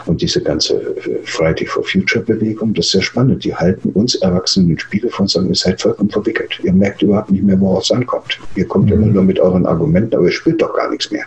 und 0.05 0.21
diese 0.21 0.41
ganze 0.41 0.95
Friday 1.23 1.65
for 1.65 1.83
Future 1.83 2.23
Bewegung. 2.23 2.73
Das 2.73 2.87
ist 2.87 2.91
sehr 2.93 3.01
spannend. 3.01 3.43
Die 3.43 3.53
halten 3.53 3.89
uns 3.91 4.15
Erwachsenen 4.15 4.77
Spiele 4.79 5.09
von 5.09 5.27
sagen, 5.27 5.49
ihr 5.49 5.55
seid 5.55 5.81
vollkommen 5.81 6.09
verwickelt. 6.09 6.59
Ihr 6.63 6.73
merkt 6.73 7.01
überhaupt 7.01 7.31
nicht 7.31 7.43
mehr, 7.43 7.59
worauf 7.59 7.83
es 7.83 7.91
ankommt. 7.91 8.39
Ihr 8.55 8.67
kommt 8.67 8.87
mhm. 8.87 8.93
immer 8.93 9.07
nur 9.07 9.23
mit 9.23 9.39
euren 9.39 9.65
Argumenten, 9.65 10.15
aber 10.15 10.25
ihr 10.25 10.31
spielt 10.31 10.61
doch 10.61 10.73
gar 10.73 10.89
nichts 10.89 11.11
mehr. 11.11 11.25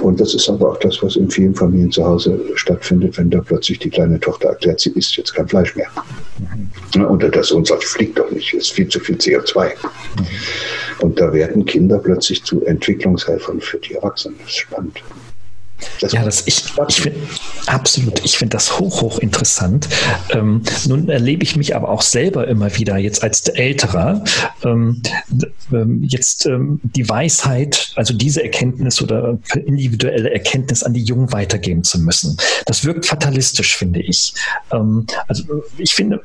Und 0.00 0.20
das 0.20 0.34
ist 0.34 0.48
aber 0.48 0.70
auch 0.70 0.78
das, 0.78 1.02
was 1.02 1.16
in 1.16 1.30
vielen 1.30 1.54
Familien 1.54 1.90
zu 1.90 2.04
Hause 2.04 2.40
stattfindet, 2.54 3.18
wenn 3.18 3.30
da 3.30 3.40
plötzlich 3.40 3.78
die 3.78 3.90
kleine 3.90 4.18
Tochter 4.18 4.50
erklärt, 4.50 4.80
sie 4.80 4.90
isst 4.90 5.16
jetzt 5.16 5.34
kein 5.34 5.48
Fleisch 5.48 5.74
mehr. 5.76 5.88
Mhm. 6.38 6.68
Und 6.94 7.22
der 7.22 7.42
Sohn 7.42 7.64
sagt, 7.64 7.84
fliegt 7.84 8.18
doch 8.18 8.30
nicht, 8.30 8.52
ist 8.52 8.72
viel 8.72 8.88
zu 8.88 9.00
viel 9.00 9.16
CO2. 9.16 9.68
Mhm. 9.68 10.26
Und 11.00 11.18
da 11.18 11.32
werden 11.32 11.64
Kinder 11.64 11.98
plötzlich 11.98 12.44
zu 12.44 12.64
Entwicklungshelfern 12.64 13.60
für 13.60 13.78
die 13.78 13.94
Erwachsenen. 13.94 14.36
Das 14.38 14.48
ist 14.48 14.58
spannend. 14.58 15.02
Das 16.00 16.12
ja, 16.12 16.24
das, 16.24 16.46
ich, 16.46 16.64
ich 16.88 17.00
finde 17.00 17.20
absolut, 17.66 18.24
ich 18.24 18.36
finde 18.36 18.56
das 18.56 18.78
hoch, 18.78 19.02
hoch 19.02 19.18
interessant. 19.18 19.88
Ähm, 20.30 20.62
nun 20.86 21.08
erlebe 21.08 21.42
ich 21.42 21.56
mich 21.56 21.74
aber 21.76 21.88
auch 21.88 22.02
selber 22.02 22.48
immer 22.48 22.76
wieder 22.76 22.96
jetzt 22.96 23.22
als 23.22 23.48
Älterer, 23.48 24.24
ähm, 24.64 25.02
ähm, 25.72 26.02
jetzt 26.02 26.46
ähm, 26.46 26.80
die 26.82 27.08
Weisheit, 27.08 27.92
also 27.96 28.14
diese 28.14 28.42
Erkenntnis 28.42 29.00
oder 29.02 29.38
individuelle 29.54 30.32
Erkenntnis 30.32 30.82
an 30.82 30.94
die 30.94 31.02
Jungen 31.02 31.32
weitergeben 31.32 31.84
zu 31.84 32.00
müssen. 32.00 32.36
Das 32.66 32.84
wirkt 32.84 33.06
fatalistisch, 33.06 33.76
finde 33.76 34.00
ich. 34.00 34.34
Ähm, 34.72 35.06
also 35.28 35.62
ich 35.78 35.94
finde, 35.94 36.22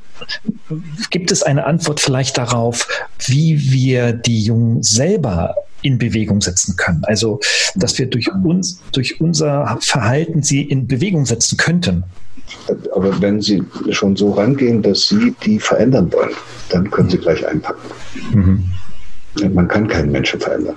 gibt 1.10 1.32
es 1.32 1.44
eine 1.44 1.66
Antwort 1.66 2.00
vielleicht 2.00 2.38
darauf, 2.38 2.88
wie 3.26 3.72
wir 3.72 4.14
die 4.14 4.44
Jungen 4.44 4.84
selber 4.84 5.56
in 5.82 5.98
Bewegung 5.98 6.42
setzen 6.42 6.76
können. 6.76 7.04
Also, 7.04 7.40
dass 7.76 7.98
wir 7.98 8.08
durch 8.08 8.30
uns, 8.44 8.82
durch 8.92 9.22
unser 9.22 9.78
Verhalten 9.82 10.44
sie 10.44 10.62
in 10.64 10.88
Bewegung 10.88 11.26
setzen 11.26 11.58
könnten. 11.58 12.04
Aber 12.96 13.22
wenn 13.22 13.42
Sie 13.42 13.62
schon 13.92 14.16
so 14.16 14.32
rangehen, 14.32 14.82
dass 14.82 15.08
Sie 15.08 15.36
die 15.44 15.60
verändern 15.60 16.12
wollen, 16.14 16.32
dann 16.70 16.90
können 16.90 17.10
Sie 17.10 17.18
gleich 17.18 17.46
einpacken. 17.46 17.90
Mhm. 18.34 18.64
Man 19.54 19.68
kann 19.68 19.88
keinen 19.88 20.12
Menschen 20.12 20.40
verändern. 20.40 20.76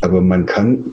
Aber 0.00 0.20
man 0.20 0.46
kann 0.46 0.84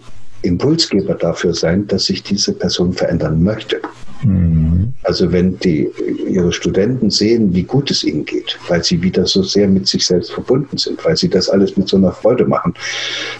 Impulsgeber 0.42 1.16
dafür 1.16 1.54
sein, 1.54 1.88
dass 1.88 2.06
sich 2.06 2.22
diese 2.22 2.54
Person 2.54 2.94
verändern 2.94 3.42
möchte. 3.44 3.82
Mhm. 4.24 4.83
Also 5.04 5.32
wenn 5.32 5.60
die, 5.60 5.90
ihre 6.28 6.52
Studenten 6.52 7.10
sehen, 7.10 7.54
wie 7.54 7.64
gut 7.64 7.92
es 7.92 8.04
ihnen 8.04 8.26
geht, 8.26 8.58
weil 8.68 8.84
sie 8.84 9.02
wieder 9.02 9.26
so 9.26 9.44
sehr 9.44 9.68
mit 9.68 9.88
sich 9.88 10.06
selbst 10.06 10.32
verbunden 10.32 10.78
sind, 10.78 11.04
weil 11.04 11.18
sie 11.18 11.30
das 11.30 11.50
alles 11.50 11.76
mit 11.76 11.90
so 11.90 11.98
einer 11.98 12.12
Freude 12.12 12.46
machen, 12.46 12.74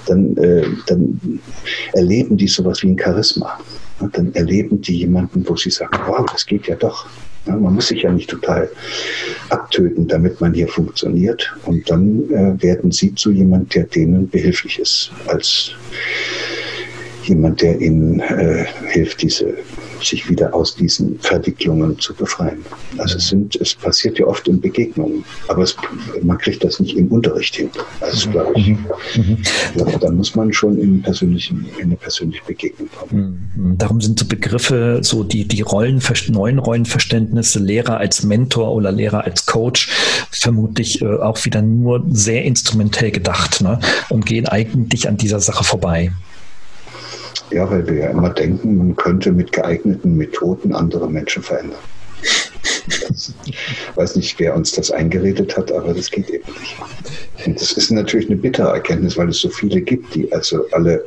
dann, 0.06 0.36
äh, 0.38 0.66
dann 0.88 1.40
erleben 1.94 2.38
die 2.38 2.48
sowas 2.48 2.84
wie 2.84 2.90
ein 2.90 3.00
Charisma. 3.00 3.60
Und 4.00 4.18
dann 4.18 4.34
erleben 4.34 4.82
die 4.82 4.98
jemanden, 4.98 5.48
wo 5.48 5.56
sie 5.56 5.70
sagen, 5.70 5.98
wow, 6.08 6.26
das 6.32 6.46
geht 6.46 6.68
ja 6.68 6.76
doch. 6.76 7.08
Ja, 7.46 7.56
man 7.56 7.76
muss 7.76 7.88
sich 7.88 8.04
ja 8.04 8.12
nicht 8.12 8.30
total 8.30 8.70
abtöten, 9.50 10.08
damit 10.08 10.40
man 10.40 10.54
hier 10.54 10.68
funktioniert. 10.68 11.54
Und 11.66 11.90
dann 11.90 12.30
äh, 12.30 12.62
werden 12.62 12.92
sie 12.92 13.16
zu 13.16 13.32
jemandem, 13.32 13.70
der 13.70 13.84
denen 13.84 14.30
behilflich 14.30 14.80
ist, 14.80 15.12
als 15.28 15.72
jemand, 17.24 17.62
der 17.62 17.80
ihnen 17.80 18.20
äh, 18.20 18.66
hilft, 18.90 19.22
diese 19.22 19.54
sich 20.06 20.30
wieder 20.30 20.54
aus 20.54 20.76
diesen 20.76 21.20
Verwicklungen 21.20 22.00
zu 22.00 22.14
befreien. 22.14 22.64
Also 22.98 23.18
es 23.18 23.28
sind, 23.30 23.56
es 23.58 23.74
passiert 23.76 24.20
ja 24.20 24.28
oft 24.28 24.48
in 24.48 24.60
Begegnungen, 24.60 25.24
aber 25.48 25.64
es, 25.64 25.76
man 26.22 26.38
kriegt 26.38 26.64
das 26.64 26.80
nicht 26.80 26.96
im 26.98 27.08
Unterricht 27.08 27.56
hin. 27.56 27.70
Also 28.02 28.30
glaube 28.30 28.54
ich, 28.56 28.68
mhm. 28.70 28.86
mhm. 29.16 29.38
glaube, 29.76 29.98
da 30.00 30.12
muss 30.12 30.36
man 30.36 30.54
schon 30.54 30.78
in, 30.80 31.02
persönlichen, 31.02 31.66
in 31.78 31.86
eine 31.86 31.96
persönliche 31.96 32.44
Begegnung 32.46 32.90
kommen. 32.96 33.52
Mhm. 33.56 33.78
Darum 33.78 34.02
sind 34.02 34.20
so 34.20 34.26
Begriffe, 34.26 35.00
so 35.02 35.24
die, 35.24 35.48
die 35.48 35.62
Rollen, 35.62 36.02
neuen 36.30 36.60
Rollenverständnisse, 36.60 37.60
Lehrer 37.60 37.98
als 37.98 38.24
Mentor 38.24 38.74
oder 38.74 38.92
Lehrer 38.92 39.24
als 39.24 39.46
Coach, 39.46 39.90
vermutlich 40.32 41.02
äh, 41.02 41.06
auch 41.06 41.44
wieder 41.46 41.62
nur 41.62 42.06
sehr 42.10 42.44
instrumentell 42.44 43.12
gedacht 43.12 43.62
ne? 43.62 43.80
und 44.10 44.26
gehen 44.26 44.48
eigentlich 44.48 45.08
an 45.08 45.18
dieser 45.18 45.40
Sache 45.40 45.64
vorbei. 45.64 46.12
Ja, 47.54 47.70
weil 47.70 47.88
wir 47.88 47.96
ja 47.96 48.10
immer 48.10 48.32
denken, 48.32 48.78
man 48.78 48.96
könnte 48.96 49.32
mit 49.32 49.52
geeigneten 49.52 50.18
Methoden 50.18 50.74
andere 50.74 51.08
Menschen 51.08 51.44
verändern. 51.44 51.78
Ich 52.88 53.56
weiß 53.96 54.16
nicht, 54.16 54.40
wer 54.40 54.56
uns 54.56 54.72
das 54.72 54.92
eingeredet 54.92 55.56
hat, 55.58 55.72
aber 55.72 55.94
das 55.94 56.10
geht 56.10 56.30
eben 56.30 56.52
nicht. 56.60 56.76
Und 57.46 57.60
das 57.60 57.74
ist 57.74 57.92
natürlich 57.92 58.28
eine 58.28 58.38
bittere 58.38 58.70
Erkenntnis, 58.70 59.18
weil 59.18 59.30
es 59.30 59.40
so 59.40 59.50
viele 59.50 59.82
gibt, 59.82 60.16
die 60.16 60.32
also 60.32 60.66
alle 60.72 61.04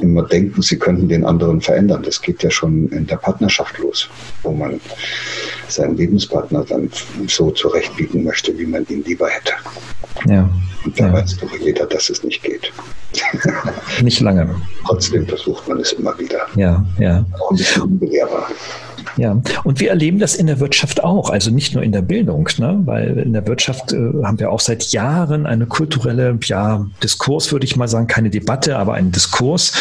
immer 0.00 0.22
denken, 0.22 0.62
sie 0.62 0.78
könnten 0.78 1.08
den 1.08 1.24
anderen 1.24 1.60
verändern. 1.60 2.02
Das 2.02 2.20
geht 2.20 2.42
ja 2.42 2.50
schon 2.50 2.88
in 2.90 3.06
der 3.06 3.16
Partnerschaft 3.16 3.78
los, 3.78 4.08
wo 4.42 4.52
man 4.52 4.80
seinen 5.68 5.96
Lebenspartner 5.96 6.64
dann 6.64 6.90
so 7.26 7.50
zurechtbiegen 7.50 8.24
möchte, 8.24 8.56
wie 8.58 8.66
man 8.66 8.86
ihn 8.88 9.04
lieber 9.04 9.28
hätte. 9.28 9.52
Ja. 10.26 10.48
Und 10.84 10.98
da 10.98 11.06
ja. 11.06 11.12
weiß 11.12 11.36
doch 11.38 11.52
jeder, 11.58 11.86
dass 11.86 12.08
es 12.10 12.22
nicht 12.22 12.42
geht. 12.42 12.72
Nicht 14.02 14.20
lange. 14.20 14.54
Trotzdem 14.86 15.26
versucht 15.26 15.66
man 15.68 15.80
es 15.80 15.92
immer 15.92 16.18
wieder. 16.18 16.46
Ja, 16.56 16.84
ja. 16.98 17.24
Auch 17.40 17.50
ein 17.50 17.56
bisschen 17.56 17.82
unbelehrbar. 17.82 18.48
Ja, 19.16 19.40
und 19.64 19.80
wir 19.80 19.90
erleben 19.90 20.18
das 20.18 20.34
in 20.34 20.46
der 20.46 20.60
Wirtschaft 20.60 21.02
auch, 21.02 21.30
also 21.30 21.50
nicht 21.50 21.74
nur 21.74 21.82
in 21.82 21.92
der 21.92 22.02
Bildung, 22.02 22.48
ne? 22.58 22.80
weil 22.84 23.18
in 23.18 23.32
der 23.32 23.46
Wirtschaft 23.46 23.92
äh, 23.92 23.96
haben 24.22 24.38
wir 24.38 24.50
auch 24.50 24.60
seit 24.60 24.92
Jahren 24.92 25.46
eine 25.46 25.66
kulturelle, 25.66 26.38
ja, 26.42 26.86
Diskurs, 27.02 27.52
würde 27.52 27.64
ich 27.64 27.76
mal 27.76 27.88
sagen, 27.88 28.06
keine 28.06 28.30
Debatte, 28.30 28.76
aber 28.76 28.94
einen 28.94 29.12
Diskurs, 29.12 29.72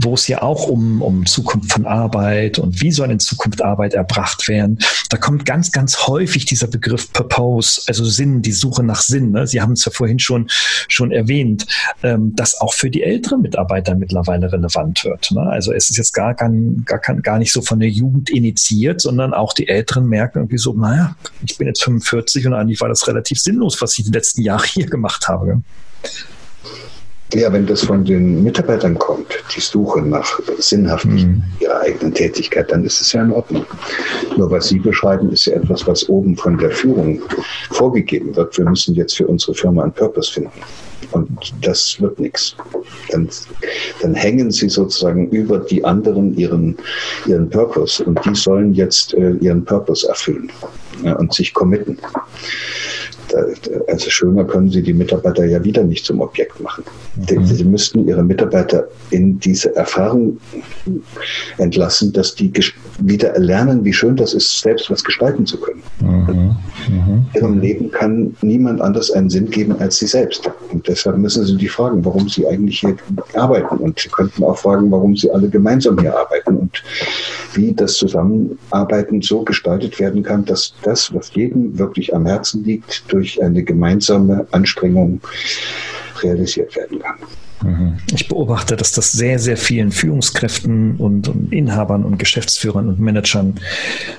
wo 0.00 0.14
es 0.14 0.28
ja 0.28 0.42
auch 0.42 0.68
um, 0.68 1.02
um 1.02 1.26
Zukunft 1.26 1.72
von 1.72 1.86
Arbeit 1.86 2.58
und 2.58 2.80
wie 2.80 2.92
soll 2.92 3.10
in 3.10 3.20
Zukunft 3.20 3.62
Arbeit 3.62 3.94
erbracht 3.94 4.48
werden. 4.48 4.78
Da 5.10 5.16
kommt 5.16 5.46
ganz, 5.46 5.72
ganz 5.72 6.06
häufig 6.06 6.44
dieser 6.44 6.66
Begriff 6.66 7.12
Purpose, 7.12 7.82
also 7.86 8.04
Sinn, 8.04 8.42
die 8.42 8.52
Suche 8.52 8.82
nach 8.82 9.02
Sinn. 9.02 9.32
Ne? 9.32 9.46
Sie 9.46 9.60
haben 9.60 9.72
es 9.72 9.84
ja 9.84 9.92
vorhin 9.92 10.18
schon, 10.18 10.46
schon 10.88 11.12
erwähnt, 11.12 11.66
ähm, 12.02 12.32
das 12.34 12.60
auch 12.60 12.74
für 12.74 12.90
die 12.90 13.02
älteren 13.02 13.42
Mitarbeiter 13.42 13.94
mittlerweile 13.94 14.52
relevant 14.52 15.04
wird. 15.04 15.30
Ne? 15.32 15.42
Also 15.42 15.72
es 15.72 15.90
ist 15.90 15.96
jetzt 15.96 16.12
gar, 16.12 16.34
gar, 16.34 16.50
gar, 16.50 16.98
gar 16.98 17.38
nicht 17.38 17.52
so 17.52 17.62
von 17.62 17.80
der 17.80 17.88
Jugend 17.88 18.30
initiiert 18.30 18.75
passiert, 18.76 19.00
sondern 19.00 19.34
auch 19.34 19.52
die 19.52 19.68
Älteren 19.68 20.06
merken 20.06 20.38
irgendwie 20.38 20.58
so, 20.58 20.72
naja, 20.74 21.16
ich 21.44 21.56
bin 21.56 21.66
jetzt 21.66 21.82
45 21.84 22.46
und 22.46 22.54
eigentlich 22.54 22.80
war 22.80 22.88
das 22.88 23.06
relativ 23.08 23.40
sinnlos, 23.40 23.80
was 23.80 23.98
ich 23.98 24.04
die 24.04 24.10
letzten 24.10 24.42
Jahre 24.42 24.66
hier 24.66 24.86
gemacht 24.86 25.28
habe. 25.28 25.62
Ja, 27.34 27.52
wenn 27.52 27.66
das 27.66 27.82
von 27.82 28.04
den 28.04 28.44
Mitarbeitern 28.44 28.96
kommt, 28.98 29.26
die 29.54 29.60
Suche 29.60 30.00
nach 30.00 30.38
Sinnhaftigkeit 30.58 31.26
mhm. 31.26 31.42
ihrer 31.58 31.80
eigenen 31.80 32.14
Tätigkeit, 32.14 32.70
dann 32.70 32.84
ist 32.84 33.00
es 33.00 33.12
ja 33.12 33.22
in 33.22 33.32
Ordnung. 33.32 33.66
Nur 34.36 34.50
was 34.50 34.68
Sie 34.68 34.78
beschreiben, 34.78 35.30
ist 35.32 35.46
ja 35.46 35.54
etwas, 35.54 35.86
was 35.88 36.08
oben 36.08 36.36
von 36.36 36.56
der 36.56 36.70
Führung 36.70 37.20
vorgegeben 37.70 38.34
wird. 38.36 38.56
Wir 38.56 38.64
müssen 38.64 38.94
jetzt 38.94 39.16
für 39.16 39.26
unsere 39.26 39.54
Firma 39.54 39.82
einen 39.82 39.92
Purpose 39.92 40.32
finden. 40.32 40.52
Und 41.12 41.54
das 41.62 42.00
wird 42.00 42.18
nichts. 42.18 42.56
Dann, 43.10 43.28
dann 44.02 44.14
hängen 44.14 44.50
sie 44.50 44.68
sozusagen 44.68 45.28
über 45.30 45.58
die 45.58 45.84
anderen 45.84 46.36
ihren, 46.36 46.76
ihren 47.26 47.48
Purpose 47.50 48.04
und 48.04 48.24
die 48.24 48.34
sollen 48.34 48.74
jetzt 48.74 49.14
äh, 49.14 49.32
ihren 49.40 49.64
Purpose 49.64 50.08
erfüllen 50.08 50.50
ja, 51.02 51.14
und 51.16 51.32
sich 51.32 51.54
committen 51.54 51.98
also 53.88 54.10
schöner 54.10 54.44
können 54.44 54.70
Sie 54.70 54.82
die 54.82 54.92
Mitarbeiter 54.92 55.44
ja 55.44 55.62
wieder 55.64 55.82
nicht 55.82 56.04
zum 56.04 56.20
Objekt 56.20 56.60
machen. 56.60 56.84
Mhm. 57.16 57.46
Sie 57.46 57.64
müssten 57.64 58.06
Ihre 58.06 58.22
Mitarbeiter 58.22 58.88
in 59.10 59.38
diese 59.40 59.74
Erfahrung 59.76 60.38
entlassen, 61.58 62.12
dass 62.12 62.34
die 62.34 62.52
wieder 62.98 63.30
erlernen, 63.30 63.84
wie 63.84 63.92
schön 63.92 64.16
das 64.16 64.34
ist, 64.34 64.60
selbst 64.60 64.90
was 64.90 65.02
gestalten 65.04 65.46
zu 65.46 65.58
können. 65.60 65.82
Mhm. 66.00 66.56
Mhm. 66.88 67.26
Ihrem 67.34 67.60
Leben 67.60 67.90
kann 67.90 68.36
niemand 68.42 68.80
anders 68.80 69.10
einen 69.10 69.30
Sinn 69.30 69.50
geben 69.50 69.76
als 69.78 69.98
Sie 69.98 70.06
selbst. 70.06 70.48
Und 70.72 70.86
deshalb 70.88 71.18
müssen 71.18 71.44
Sie 71.44 71.56
die 71.56 71.68
fragen, 71.68 72.04
warum 72.04 72.28
Sie 72.28 72.46
eigentlich 72.46 72.80
hier 72.80 72.96
arbeiten. 73.34 73.76
Und 73.78 74.00
Sie 74.00 74.08
könnten 74.08 74.44
auch 74.44 74.58
fragen, 74.58 74.90
warum 74.90 75.16
Sie 75.16 75.30
alle 75.30 75.48
gemeinsam 75.48 75.98
hier 75.98 76.16
arbeiten 76.16 76.56
und 76.56 76.82
wie 77.54 77.72
das 77.72 77.94
Zusammenarbeiten 77.94 79.22
so 79.22 79.42
gestaltet 79.42 79.98
werden 79.98 80.22
kann, 80.22 80.44
dass 80.44 80.74
das, 80.82 81.12
was 81.14 81.34
jedem 81.34 81.78
wirklich 81.78 82.14
am 82.14 82.26
Herzen 82.26 82.64
liegt, 82.64 83.04
durch 83.16 83.42
eine 83.42 83.62
gemeinsame 83.62 84.46
Anstrengung 84.50 85.22
realisiert 86.22 86.76
werden 86.76 86.98
kann. 86.98 87.16
Ich 88.12 88.28
beobachte, 88.28 88.76
dass 88.76 88.92
das 88.92 89.12
sehr, 89.12 89.38
sehr 89.38 89.56
vielen 89.56 89.90
Führungskräften 89.90 90.96
und, 90.96 91.28
und, 91.28 91.52
Inhabern 91.52 92.04
und 92.04 92.18
Geschäftsführern 92.18 92.88
und 92.88 93.00
Managern 93.00 93.54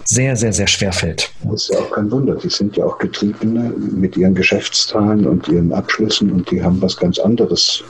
sehr, 0.05 0.35
sehr, 0.35 0.53
sehr 0.53 0.67
schwer 0.67 0.91
fällt. 0.91 1.31
Das 1.43 1.63
ist 1.63 1.73
ja 1.73 1.79
auch 1.79 1.91
kein 1.91 2.09
Wunder. 2.09 2.35
Die 2.35 2.49
sind 2.49 2.75
ja 2.77 2.85
auch 2.85 2.97
Getriebene 2.97 3.73
mit 3.91 4.17
ihren 4.17 4.33
Geschäftszahlen 4.33 5.27
und 5.27 5.47
ihren 5.47 5.71
Abschlüssen 5.71 6.31
und 6.31 6.49
die 6.49 6.63
haben 6.63 6.81
was 6.81 6.97
ganz 6.97 7.19
anderes 7.19 7.83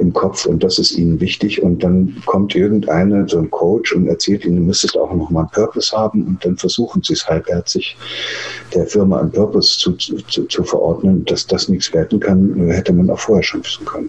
im 0.00 0.12
Kopf 0.12 0.46
und 0.46 0.64
das 0.64 0.78
ist 0.78 0.92
ihnen 0.92 1.20
wichtig. 1.20 1.62
Und 1.62 1.84
dann 1.84 2.16
kommt 2.26 2.56
irgendeiner, 2.56 3.28
so 3.28 3.38
ein 3.38 3.50
Coach 3.50 3.92
und 3.92 4.08
erzählt 4.08 4.44
ihnen, 4.44 4.56
du 4.56 4.62
müsstest 4.62 4.98
auch 4.98 5.14
noch 5.14 5.30
mal 5.30 5.40
einen 5.40 5.50
Purpose 5.50 5.96
haben 5.96 6.26
und 6.26 6.44
dann 6.44 6.56
versuchen 6.56 7.02
sie 7.02 7.12
es 7.12 7.26
halbherzig, 7.28 7.96
der 8.74 8.86
Firma 8.86 9.20
einen 9.20 9.30
Purpose 9.30 9.78
zu, 9.78 9.92
zu, 9.92 10.16
zu 10.16 10.64
verordnen. 10.64 11.24
Dass 11.26 11.46
das 11.46 11.68
nichts 11.68 11.92
werden 11.94 12.18
kann, 12.18 12.70
hätte 12.70 12.92
man 12.92 13.08
auch 13.08 13.20
vorher 13.20 13.44
schon 13.44 13.64
wissen 13.64 13.84
können. 13.84 14.08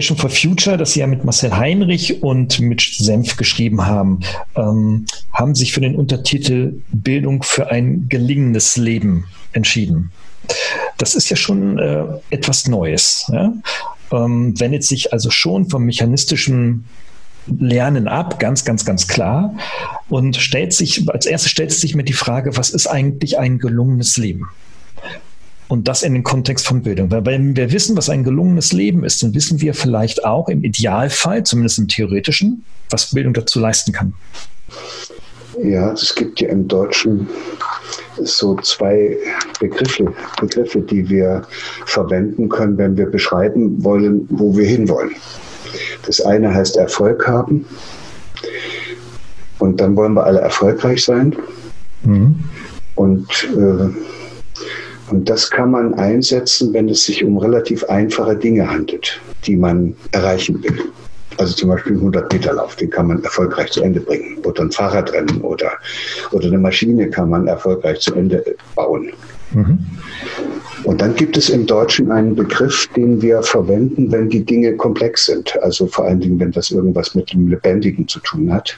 Education 0.00 0.16
for 0.16 0.30
Future, 0.30 0.78
das 0.78 0.92
Sie 0.94 1.00
ja 1.00 1.06
mit 1.06 1.24
Marcel 1.26 1.54
Heinrich 1.54 2.22
und 2.22 2.58
mit 2.58 2.80
Senf 2.80 3.36
geschrieben 3.36 3.84
haben, 3.84 4.20
ähm, 4.56 5.04
haben 5.34 5.54
sich 5.54 5.72
für 5.72 5.82
den 5.82 5.94
Untertitel 5.94 6.80
Bildung 6.90 7.42
für 7.42 7.70
ein 7.70 8.08
gelingendes 8.08 8.78
Leben 8.78 9.26
entschieden. 9.52 10.10
Das 10.96 11.14
ist 11.14 11.28
ja 11.28 11.36
schon 11.36 11.78
äh, 11.78 12.04
etwas 12.30 12.66
Neues. 12.66 13.30
Ja? 13.30 13.52
Ähm, 14.10 14.58
wendet 14.58 14.84
sich 14.84 15.12
also 15.12 15.30
schon 15.30 15.68
vom 15.68 15.84
mechanistischen 15.84 16.86
Lernen 17.46 18.08
ab, 18.08 18.40
ganz, 18.40 18.64
ganz, 18.64 18.86
ganz 18.86 19.06
klar. 19.06 19.54
Und 20.08 20.36
stellt 20.36 20.72
sich, 20.72 21.06
als 21.10 21.26
erstes 21.26 21.50
stellt 21.50 21.72
sich 21.72 21.94
mir 21.94 22.04
die 22.04 22.14
Frage, 22.14 22.56
was 22.56 22.70
ist 22.70 22.86
eigentlich 22.86 23.38
ein 23.38 23.58
gelungenes 23.58 24.16
Leben? 24.16 24.48
Und 25.70 25.86
das 25.86 26.02
in 26.02 26.14
den 26.14 26.24
Kontext 26.24 26.66
von 26.66 26.82
Bildung. 26.82 27.12
Weil 27.12 27.24
wenn 27.26 27.54
wir 27.54 27.70
wissen, 27.70 27.96
was 27.96 28.10
ein 28.10 28.24
gelungenes 28.24 28.72
Leben 28.72 29.04
ist, 29.04 29.22
dann 29.22 29.34
wissen 29.34 29.60
wir 29.60 29.72
vielleicht 29.72 30.24
auch 30.24 30.48
im 30.48 30.64
Idealfall, 30.64 31.44
zumindest 31.44 31.78
im 31.78 31.86
theoretischen, 31.86 32.64
was 32.90 33.14
Bildung 33.14 33.34
dazu 33.34 33.60
leisten 33.60 33.92
kann. 33.92 34.12
Ja, 35.62 35.92
es 35.92 36.12
gibt 36.12 36.40
ja 36.40 36.48
im 36.48 36.66
Deutschen 36.66 37.28
so 38.18 38.56
zwei 38.56 39.16
Begriffe, 39.60 40.12
Begriffe, 40.40 40.80
die 40.80 41.08
wir 41.08 41.42
verwenden 41.86 42.48
können, 42.48 42.76
wenn 42.76 42.96
wir 42.96 43.06
beschreiben 43.06 43.84
wollen, 43.84 44.26
wo 44.28 44.56
wir 44.56 44.66
hinwollen. 44.66 45.14
Das 46.04 46.20
eine 46.20 46.52
heißt 46.52 46.78
Erfolg 46.78 47.28
haben 47.28 47.64
Und 49.60 49.80
dann 49.80 49.94
wollen 49.94 50.14
wir 50.14 50.24
alle 50.24 50.40
erfolgreich 50.40 51.04
sein. 51.04 51.36
Mhm. 52.02 52.40
Und, 52.96 53.28
äh, 53.56 54.19
und 55.10 55.28
das 55.28 55.50
kann 55.50 55.70
man 55.70 55.94
einsetzen, 55.94 56.72
wenn 56.72 56.88
es 56.88 57.04
sich 57.04 57.24
um 57.24 57.38
relativ 57.38 57.84
einfache 57.84 58.36
Dinge 58.36 58.70
handelt, 58.70 59.20
die 59.44 59.56
man 59.56 59.94
erreichen 60.12 60.62
will. 60.62 60.78
Also 61.36 61.54
zum 61.54 61.70
Beispiel 61.70 61.92
einen 61.92 62.12
100-Meter-Lauf, 62.12 62.76
den 62.76 62.90
kann 62.90 63.06
man 63.06 63.22
erfolgreich 63.24 63.70
zu 63.70 63.82
Ende 63.82 64.00
bringen. 64.00 64.38
Oder 64.44 64.62
ein 64.62 64.70
Fahrradrennen 64.70 65.40
oder, 65.40 65.72
oder 66.32 66.46
eine 66.46 66.58
Maschine 66.58 67.08
kann 67.08 67.30
man 67.30 67.46
erfolgreich 67.46 68.00
zu 68.00 68.14
Ende 68.14 68.44
bauen. 68.74 69.12
Mhm. 69.52 69.78
Und 70.84 71.00
dann 71.00 71.14
gibt 71.14 71.36
es 71.36 71.48
im 71.48 71.66
Deutschen 71.66 72.10
einen 72.10 72.34
Begriff, 72.34 72.88
den 72.96 73.20
wir 73.22 73.42
verwenden, 73.42 74.10
wenn 74.12 74.28
die 74.28 74.44
Dinge 74.44 74.76
komplex 74.76 75.26
sind. 75.26 75.58
Also 75.62 75.86
vor 75.86 76.06
allen 76.06 76.20
Dingen, 76.20 76.38
wenn 76.40 76.52
das 76.52 76.70
irgendwas 76.70 77.14
mit 77.14 77.32
dem 77.32 77.48
Lebendigen 77.48 78.06
zu 78.06 78.20
tun 78.20 78.52
hat. 78.52 78.76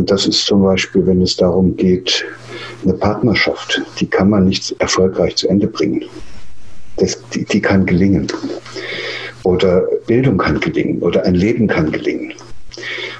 Und 0.00 0.10
das 0.10 0.26
ist 0.26 0.46
zum 0.46 0.62
Beispiel, 0.62 1.06
wenn 1.06 1.20
es 1.20 1.36
darum 1.36 1.76
geht, 1.76 2.24
eine 2.84 2.94
Partnerschaft, 2.94 3.82
die 4.00 4.06
kann 4.06 4.30
man 4.30 4.46
nicht 4.46 4.74
erfolgreich 4.80 5.36
zu 5.36 5.46
Ende 5.46 5.66
bringen. 5.66 6.06
Das, 6.96 7.22
die, 7.34 7.44
die 7.44 7.60
kann 7.60 7.84
gelingen. 7.84 8.26
Oder 9.42 9.82
Bildung 10.06 10.38
kann 10.38 10.58
gelingen 10.58 11.02
oder 11.02 11.22
ein 11.26 11.34
Leben 11.34 11.68
kann 11.68 11.92
gelingen. 11.92 12.32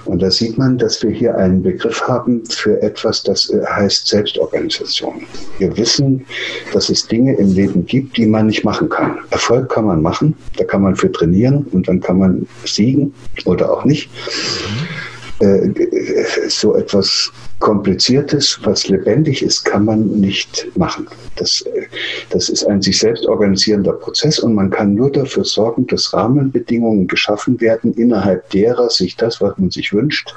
Und 0.06 0.22
da 0.22 0.30
sieht 0.30 0.56
man, 0.56 0.78
dass 0.78 1.02
wir 1.02 1.10
hier 1.10 1.36
einen 1.36 1.62
Begriff 1.62 2.00
haben 2.08 2.46
für 2.46 2.80
etwas, 2.80 3.22
das 3.24 3.50
äh, 3.50 3.62
heißt 3.62 4.06
Selbstorganisation. 4.06 5.26
Wir 5.58 5.76
wissen, 5.76 6.24
dass 6.72 6.88
es 6.88 7.06
Dinge 7.06 7.34
im 7.36 7.52
Leben 7.52 7.84
gibt, 7.84 8.16
die 8.16 8.24
man 8.24 8.46
nicht 8.46 8.64
machen 8.64 8.88
kann. 8.88 9.18
Erfolg 9.28 9.68
kann 9.68 9.84
man 9.84 10.00
machen, 10.00 10.34
da 10.56 10.64
kann 10.64 10.80
man 10.80 10.96
für 10.96 11.12
trainieren 11.12 11.66
und 11.72 11.88
dann 11.88 12.00
kann 12.00 12.18
man 12.18 12.46
siegen 12.64 13.12
oder 13.44 13.70
auch 13.70 13.84
nicht. 13.84 14.08
Äh, 15.40 15.70
so 16.48 16.76
etwas 16.76 17.32
Kompliziertes, 17.60 18.58
was 18.62 18.88
lebendig 18.88 19.42
ist, 19.42 19.64
kann 19.64 19.86
man 19.86 20.06
nicht 20.06 20.66
machen. 20.76 21.08
Das, 21.36 21.62
äh, 21.62 21.86
das 22.28 22.50
ist 22.50 22.64
ein 22.64 22.82
sich 22.82 22.98
selbst 22.98 23.26
organisierender 23.26 23.92
Prozess 23.94 24.38
und 24.38 24.54
man 24.54 24.68
kann 24.68 24.94
nur 24.94 25.10
dafür 25.10 25.44
sorgen, 25.44 25.86
dass 25.86 26.12
Rahmenbedingungen 26.12 27.06
geschaffen 27.06 27.58
werden, 27.58 27.94
innerhalb 27.94 28.50
derer 28.50 28.90
sich 28.90 29.16
das, 29.16 29.40
was 29.40 29.56
man 29.56 29.70
sich 29.70 29.94
wünscht, 29.94 30.34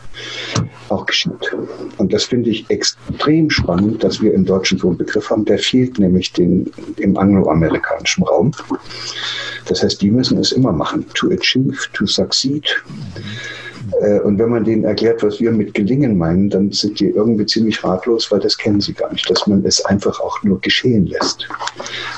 auch 0.88 1.06
geschieht. 1.06 1.54
Und 1.98 2.14
das 2.14 2.24
finde 2.24 2.52
ich 2.52 2.70
extrem 2.70 3.50
spannend, 3.50 4.06
dass 4.06 4.22
wir 4.22 4.34
im 4.34 4.46
Deutschen 4.46 4.78
so 4.78 4.88
einen 4.88 4.98
Begriff 4.98 5.30
haben, 5.30 5.44
der 5.44 5.60
fehlt 5.60 6.00
nämlich 6.00 6.32
den, 6.32 6.72
im 6.96 7.18
angloamerikanischen 7.18 8.24
Raum. 8.24 8.52
Das 9.66 9.84
heißt, 9.84 10.02
die 10.02 10.12
müssen 10.12 10.38
es 10.38 10.54
immer 10.54 10.72
machen. 10.72 11.06
To 11.16 11.30
achieve, 11.30 11.78
to 11.94 12.06
succeed. 12.06 12.64
Äh, 14.02 14.20
und 14.20 14.40
wenn 14.40 14.50
man 14.50 14.64
denen 14.64 14.84
erklärt, 14.84 15.24
was 15.24 15.40
wir 15.40 15.52
mit 15.52 15.74
gelingen 15.74 16.18
meinen, 16.18 16.50
dann 16.50 16.72
sind 16.72 17.00
die 17.00 17.10
irgendwie 17.10 17.46
ziemlich 17.46 17.84
ratlos, 17.84 18.32
weil 18.32 18.40
das 18.40 18.58
kennen 18.58 18.82
sie 18.82 18.94
gar 18.94 19.12
nicht, 19.12 19.30
dass 19.30 19.48
man 19.48 19.66
es 19.66 19.84
einfach 19.86 20.20
auch 20.20 20.42
nur 20.44 20.60
geschehen 20.62 21.06
lässt. 21.06 21.48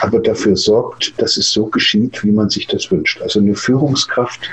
Aber 0.01 0.19
dafür 0.19 0.55
sorgt, 0.55 1.13
dass 1.21 1.37
es 1.37 1.51
so 1.51 1.65
geschieht, 1.67 2.23
wie 2.23 2.31
man 2.31 2.49
sich 2.49 2.67
das 2.67 2.91
wünscht. 2.91 3.21
Also 3.21 3.39
eine 3.39 3.55
Führungskraft 3.55 4.49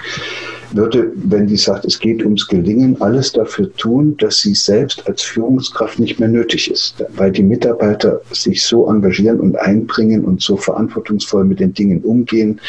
würde, 0.77 1.13
wenn 1.15 1.47
die 1.47 1.57
sagt, 1.57 1.85
es 1.85 1.99
geht 1.99 2.25
ums 2.25 2.47
Gelingen, 2.47 3.01
alles 3.01 3.33
dafür 3.33 3.73
tun, 3.77 4.17
dass 4.19 4.39
sie 4.39 4.55
selbst 4.55 5.07
als 5.07 5.23
Führungskraft 5.23 5.99
nicht 5.99 6.21
mehr 6.21 6.29
nötig 6.29 6.71
ist, 6.71 7.05
weil 7.17 7.33
die 7.33 7.43
Mitarbeiter 7.43 8.21
sich 8.31 8.65
so 8.65 8.89
engagieren 8.89 9.41
und 9.41 9.57
einbringen 9.57 10.25
und 10.25 10.43
so 10.43 10.57
verantwortungsvoll 10.57 11.45
mit 11.45 11.61
den 11.61 11.75
Dingen 11.75 12.03
umgehen, 12.03 12.61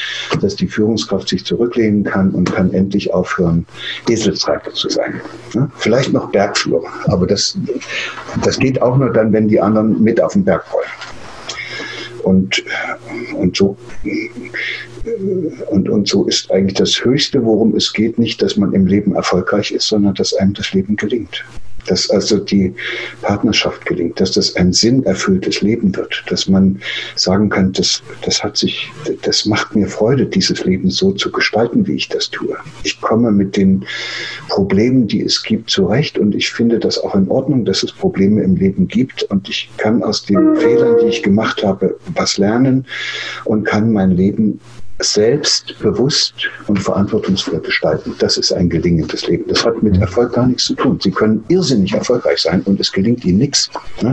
dass 0.41 0.55
die 0.55 0.67
Führungskraft 0.67 1.29
sich 1.29 1.45
zurücklehnen 1.45 2.03
kann 2.03 2.31
und 2.31 2.51
kann 2.51 2.73
endlich 2.73 3.13
aufhören, 3.13 3.65
Eselsreiter 4.09 4.73
zu 4.73 4.89
sein. 4.89 5.21
Vielleicht 5.77 6.13
noch 6.13 6.31
Bergführer, 6.31 6.89
aber 7.05 7.27
das, 7.27 7.57
das 8.43 8.57
geht 8.57 8.81
auch 8.81 8.97
nur 8.97 9.11
dann, 9.11 9.31
wenn 9.33 9.47
die 9.47 9.59
anderen 9.59 10.01
mit 10.01 10.21
auf 10.21 10.33
den 10.33 10.43
Berg 10.43 10.65
wollen. 10.73 11.12
Und, 12.23 12.63
und 13.35 13.55
so 13.55 13.77
und, 15.69 15.89
und 15.89 16.07
so 16.07 16.25
ist 16.27 16.49
eigentlich 16.51 16.75
das 16.75 17.03
Höchste, 17.03 17.43
worum 17.43 17.75
es 17.75 17.91
geht, 17.91 18.17
nicht, 18.17 18.41
dass 18.41 18.55
man 18.55 18.73
im 18.73 18.87
Leben 18.87 19.15
erfolgreich 19.15 19.71
ist, 19.71 19.87
sondern 19.87 20.13
dass 20.13 20.33
einem 20.33 20.53
das 20.53 20.73
Leben 20.73 20.95
gelingt 20.95 21.43
dass 21.87 22.09
also 22.09 22.37
die 22.37 22.73
Partnerschaft 23.21 23.85
gelingt, 23.85 24.19
dass 24.19 24.31
das 24.31 24.55
ein 24.55 24.73
sinnerfülltes 24.73 25.61
Leben 25.61 25.95
wird, 25.95 26.23
dass 26.27 26.47
man 26.47 26.79
sagen 27.15 27.49
kann, 27.49 27.71
das, 27.73 28.01
das 28.23 28.43
hat 28.43 28.57
sich, 28.57 28.91
das 29.21 29.45
macht 29.45 29.75
mir 29.75 29.87
Freude, 29.87 30.25
dieses 30.25 30.63
Leben 30.65 30.89
so 30.89 31.11
zu 31.11 31.31
gestalten, 31.31 31.87
wie 31.87 31.95
ich 31.95 32.09
das 32.09 32.29
tue. 32.29 32.55
Ich 32.83 32.99
komme 33.01 33.31
mit 33.31 33.57
den 33.57 33.85
Problemen, 34.49 35.07
die 35.07 35.21
es 35.21 35.43
gibt, 35.43 35.69
zurecht 35.69 36.17
und 36.17 36.35
ich 36.35 36.51
finde 36.51 36.79
das 36.79 36.97
auch 36.97 37.15
in 37.15 37.27
Ordnung, 37.29 37.65
dass 37.65 37.83
es 37.83 37.91
Probleme 37.91 38.41
im 38.41 38.55
Leben 38.55 38.87
gibt 38.87 39.23
und 39.23 39.49
ich 39.49 39.69
kann 39.77 40.03
aus 40.03 40.25
den 40.25 40.55
Fehlern, 40.55 40.97
die 41.01 41.07
ich 41.07 41.23
gemacht 41.23 41.63
habe, 41.63 41.97
was 42.13 42.37
lernen 42.37 42.85
und 43.45 43.65
kann 43.65 43.91
mein 43.91 44.11
Leben 44.11 44.59
selbst 45.03 45.77
bewusst 45.79 46.33
und 46.67 46.79
verantwortungsvoll 46.79 47.59
gestalten. 47.59 48.15
Das 48.19 48.37
ist 48.37 48.51
ein 48.51 48.69
gelingendes 48.69 49.27
Leben. 49.27 49.45
Das 49.47 49.65
hat 49.65 49.81
mit 49.83 49.97
Erfolg 49.97 50.33
gar 50.33 50.47
nichts 50.47 50.65
zu 50.65 50.75
tun. 50.75 50.99
Sie 51.01 51.11
können 51.11 51.43
irrsinnig 51.49 51.93
erfolgreich 51.93 52.39
sein 52.39 52.61
und 52.65 52.79
es 52.79 52.91
gelingt 52.91 53.25
ihnen 53.25 53.39
nichts. 53.39 53.69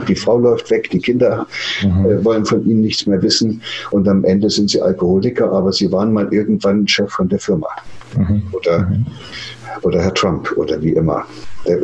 Die 0.09 0.15
Frau 0.15 0.39
läuft 0.39 0.71
weg, 0.71 0.91
die 0.91 1.01
Kinder 1.01 1.47
mhm. 1.83 2.07
Äh, 2.07 2.25
wollen 2.25 2.45
von 2.45 2.65
ihnen 2.67 2.81
nichts 2.81 3.07
mehr 3.07 3.23
wissen 3.23 3.63
und 3.91 4.09
am 4.09 4.25
Ende 4.25 4.51
sind 4.51 4.71
sie 4.71 4.81
Alkoholiker, 4.81 5.53
aber 5.53 5.73
sie 5.73 5.91
waren 5.93 6.13
mal 6.13 6.33
irgendwann 6.33 6.87
Chef 6.89 7.11
von 7.11 7.29
der 7.29 7.39
Firma. 7.39 7.69
Mhm. 8.17 8.43
Oder, 8.53 8.81
mhm. 8.81 9.07
oder 9.83 10.03
Herr 10.03 10.15
Trump 10.15 10.53
oder 10.57 10.81
wie 10.83 10.93
immer. 10.93 11.25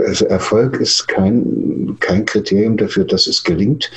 Also 0.06 0.24
Erfolg 0.26 0.80
ist 0.80 1.06
kein, 1.08 1.96
kein 2.00 2.24
Kriterium 2.24 2.76
dafür, 2.76 3.04
dass 3.04 3.26
es 3.26 3.44
gelingt. 3.44 3.90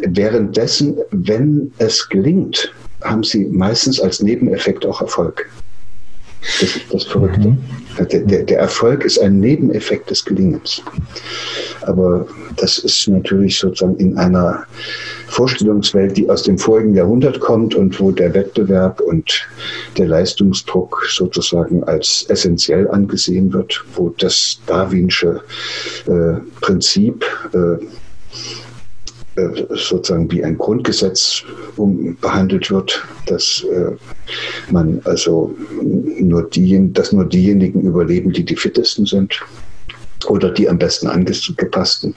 Währenddessen, 0.00 0.96
wenn 1.10 1.70
es 1.78 2.08
gelingt, 2.08 2.72
haben 3.04 3.24
sie 3.24 3.46
meistens 3.46 4.00
als 4.00 4.20
Nebeneffekt 4.20 4.86
auch 4.86 5.00
Erfolg. 5.00 5.48
Das 6.60 6.76
ist 6.76 6.80
das 6.92 7.04
Verrückte. 7.04 7.48
Mhm. 7.48 7.58
Der, 7.98 8.06
der, 8.06 8.42
der, 8.42 8.58
Erfolg 8.58 9.04
ist 9.04 9.18
ein 9.18 9.38
Nebeneffekt 9.38 10.10
des 10.10 10.24
Gelingens. 10.24 10.82
Aber 11.82 12.26
das 12.56 12.78
ist 12.78 13.06
natürlich 13.06 13.58
sozusagen 13.58 13.96
in 13.98 14.16
einer 14.16 14.64
Vorstellungswelt, 15.28 16.16
die 16.16 16.28
aus 16.28 16.42
dem 16.42 16.58
vorigen 16.58 16.94
Jahrhundert 16.94 17.38
kommt 17.38 17.74
und 17.74 17.98
wo 18.00 18.10
der 18.10 18.34
Wettbewerb 18.34 19.00
und 19.00 19.46
der 19.96 20.08
Leistungsdruck 20.08 21.06
sozusagen 21.08 21.84
als 21.84 22.26
essentiell 22.28 22.88
angesehen 22.90 23.52
wird, 23.52 23.84
wo 23.94 24.08
das 24.18 24.58
darwinsche 24.66 25.42
äh, 26.06 26.40
Prinzip 26.60 27.24
äh, 27.52 27.84
sozusagen 29.70 30.30
wie 30.30 30.44
ein 30.44 30.58
Grundgesetz 30.58 31.42
behandelt 32.20 32.70
wird, 32.70 33.02
dass 33.26 33.64
äh, 33.64 33.92
man 34.70 35.00
also 35.04 35.54
nur 35.80 36.48
die, 36.50 36.92
dass 36.92 37.12
nur 37.12 37.24
diejenigen 37.24 37.82
überleben, 37.82 38.32
die 38.32 38.44
die 38.44 38.56
fittesten 38.56 39.06
sind 39.06 39.40
oder 40.28 40.50
die 40.50 40.68
am 40.68 40.78
besten 40.78 41.08
angepassten. 41.08 42.14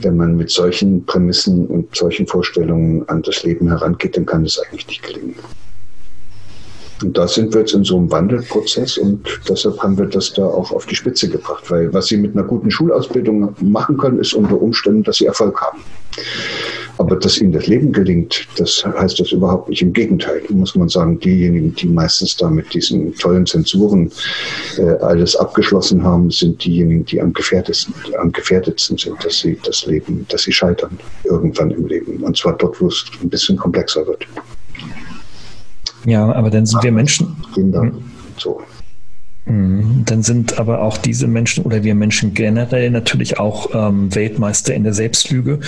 Wenn 0.00 0.16
man 0.16 0.36
mit 0.36 0.50
solchen 0.50 1.04
Prämissen 1.06 1.66
und 1.66 1.94
solchen 1.96 2.26
Vorstellungen 2.26 3.08
an 3.08 3.22
das 3.22 3.42
Leben 3.42 3.68
herangeht, 3.68 4.16
dann 4.16 4.26
kann 4.26 4.44
es 4.44 4.58
eigentlich 4.58 4.86
nicht 4.86 5.02
gelingen. 5.02 5.34
Und 7.02 7.16
da 7.18 7.28
sind 7.28 7.52
wir 7.52 7.60
jetzt 7.60 7.74
in 7.74 7.84
so 7.84 7.98
einem 7.98 8.10
Wandelprozess 8.10 8.96
und 8.96 9.20
deshalb 9.48 9.78
haben 9.82 9.98
wir 9.98 10.06
das 10.06 10.32
da 10.32 10.44
auch 10.44 10.72
auf 10.72 10.86
die 10.86 10.96
Spitze 10.96 11.28
gebracht, 11.28 11.70
weil 11.70 11.92
was 11.92 12.06
Sie 12.06 12.16
mit 12.16 12.34
einer 12.34 12.46
guten 12.46 12.70
Schulausbildung 12.70 13.54
machen 13.60 13.98
können, 13.98 14.18
ist 14.18 14.32
unter 14.32 14.60
Umständen, 14.60 15.02
dass 15.02 15.18
Sie 15.18 15.26
Erfolg 15.26 15.60
haben. 15.60 15.80
Aber 16.98 17.16
dass 17.16 17.38
ihnen 17.38 17.52
das 17.52 17.66
Leben 17.66 17.92
gelingt, 17.92 18.48
das 18.56 18.82
heißt 18.84 19.20
das 19.20 19.32
überhaupt 19.32 19.68
nicht. 19.68 19.82
Im 19.82 19.92
Gegenteil, 19.92 20.40
muss 20.48 20.74
man 20.74 20.88
sagen, 20.88 21.20
diejenigen, 21.20 21.74
die 21.74 21.88
meistens 21.88 22.36
da 22.36 22.48
mit 22.48 22.72
diesen 22.72 23.14
tollen 23.16 23.44
Zensuren 23.44 24.10
äh, 24.78 24.82
alles 25.02 25.36
abgeschlossen 25.36 26.02
haben, 26.02 26.30
sind 26.30 26.64
diejenigen, 26.64 27.04
die 27.04 27.20
am 27.20 27.34
gefährdetsten, 27.34 27.94
am 28.18 28.32
gefährdetsten 28.32 28.96
sind, 28.96 29.22
dass 29.22 29.40
sie 29.40 29.58
das 29.62 29.84
Leben, 29.84 30.26
dass 30.30 30.44
sie 30.44 30.52
scheitern 30.52 30.98
irgendwann 31.24 31.70
im 31.70 31.86
Leben. 31.86 32.22
Und 32.22 32.38
zwar 32.38 32.56
dort, 32.56 32.80
wo 32.80 32.86
es 32.86 33.04
ein 33.22 33.28
bisschen 33.28 33.58
komplexer 33.58 34.06
wird. 34.06 34.26
Ja, 36.06 36.32
aber 36.32 36.50
dann 36.50 36.66
sind 36.66 36.82
wir 36.82 36.92
Menschen. 36.92 37.36
Kinder, 37.54 37.82
hm. 37.82 38.04
so. 38.36 38.60
Mhm. 39.46 40.02
Dann 40.04 40.22
sind 40.24 40.58
aber 40.58 40.82
auch 40.82 40.98
diese 40.98 41.28
Menschen 41.28 41.64
oder 41.64 41.84
wir 41.84 41.94
Menschen 41.94 42.34
generell 42.34 42.90
natürlich 42.90 43.38
auch 43.38 43.68
ähm, 43.72 44.12
Weltmeister 44.14 44.74
in 44.74 44.82
der 44.82 44.92
Selbstlüge. 44.92 45.60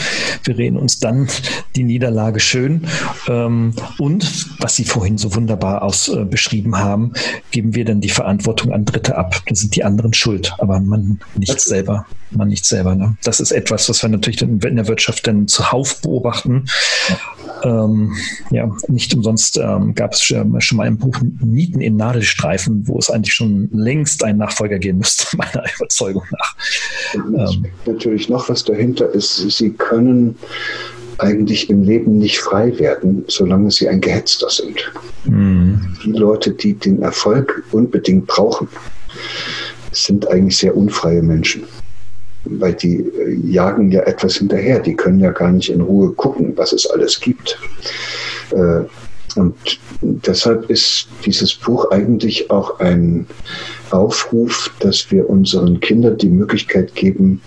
Wir 0.42 0.58
reden 0.58 0.76
uns 0.76 0.98
dann 0.98 1.28
die 1.76 1.84
Niederlage 1.84 2.40
schön. 2.40 2.88
Ähm, 3.28 3.74
und 3.98 4.46
was 4.60 4.74
Sie 4.74 4.84
vorhin 4.84 5.16
so 5.16 5.34
wunderbar 5.34 5.82
aus 5.82 6.08
äh, 6.08 6.24
beschrieben 6.24 6.76
haben, 6.76 7.12
geben 7.52 7.76
wir 7.76 7.84
dann 7.84 8.00
die 8.00 8.08
Verantwortung 8.08 8.72
an 8.72 8.84
Dritte 8.84 9.16
ab. 9.16 9.40
Da 9.46 9.54
sind 9.54 9.76
die 9.76 9.84
anderen 9.84 10.12
schuld, 10.12 10.54
aber 10.58 10.80
man 10.80 11.20
nicht 11.36 11.60
selber. 11.60 12.04
Man 12.32 12.48
nicht 12.48 12.64
selber. 12.64 12.96
Ne? 12.96 13.16
Das 13.22 13.38
ist 13.38 13.52
etwas, 13.52 13.88
was 13.88 14.02
wir 14.02 14.10
natürlich 14.10 14.42
in 14.42 14.58
der 14.58 14.88
Wirtschaft 14.88 15.26
dann 15.28 15.46
zuhauf 15.46 16.02
beobachten. 16.02 16.64
Ähm, 17.62 18.14
ja, 18.50 18.70
nicht 18.88 19.14
umsonst 19.14 19.58
ähm, 19.58 19.94
gab 19.94 20.12
es 20.12 20.22
schon, 20.22 20.60
schon 20.60 20.78
mal 20.78 20.86
im 20.86 20.98
Buch 20.98 21.16
Nieten 21.40 21.80
in 21.80 21.96
Nadelstreifen, 21.96 22.86
wo 22.86 22.98
es 22.98 23.10
eigentlich 23.10 23.34
schon 23.34 23.68
längst 23.72 24.24
einen 24.24 24.38
Nachfolger 24.38 24.78
geben 24.78 24.98
müsste, 24.98 25.24
meiner 25.36 25.64
Überzeugung 25.76 26.24
nach. 26.30 26.56
Ähm, 27.14 27.66
natürlich 27.86 28.28
noch 28.28 28.48
was 28.48 28.64
dahinter 28.64 29.08
ist, 29.10 29.36
sie 29.50 29.70
können 29.70 30.36
eigentlich 31.18 31.68
im 31.68 31.82
Leben 31.82 32.18
nicht 32.18 32.38
frei 32.38 32.78
werden, 32.78 33.24
solange 33.26 33.70
sie 33.70 33.88
ein 33.88 34.00
Gehetzter 34.00 34.48
sind. 34.50 34.92
Mhm. 35.24 35.96
Die 36.04 36.12
Leute, 36.12 36.52
die 36.52 36.74
den 36.74 37.02
Erfolg 37.02 37.64
unbedingt 37.72 38.26
brauchen, 38.26 38.68
sind 39.90 40.28
eigentlich 40.28 40.58
sehr 40.58 40.76
unfreie 40.76 41.22
Menschen. 41.22 41.64
Weil 42.50 42.74
die 42.74 42.96
äh, 42.96 43.34
jagen 43.34 43.90
ja 43.90 44.02
etwas 44.02 44.36
hinterher. 44.36 44.80
Die 44.80 44.94
können 44.94 45.20
ja 45.20 45.30
gar 45.30 45.50
nicht 45.50 45.70
in 45.70 45.80
Ruhe 45.80 46.12
gucken, 46.12 46.52
was 46.56 46.72
es 46.72 46.86
alles 46.86 47.20
gibt. 47.20 47.58
Äh, 48.50 48.84
und 49.36 49.56
deshalb 50.00 50.68
ist 50.70 51.08
dieses 51.24 51.54
Buch 51.54 51.90
eigentlich 51.90 52.50
auch 52.50 52.80
ein 52.80 53.26
Aufruf, 53.90 54.70
dass 54.80 55.10
wir 55.10 55.28
unseren 55.28 55.80
Kindern 55.80 56.16
die 56.18 56.30
Möglichkeit 56.30 56.94
geben, 56.94 57.40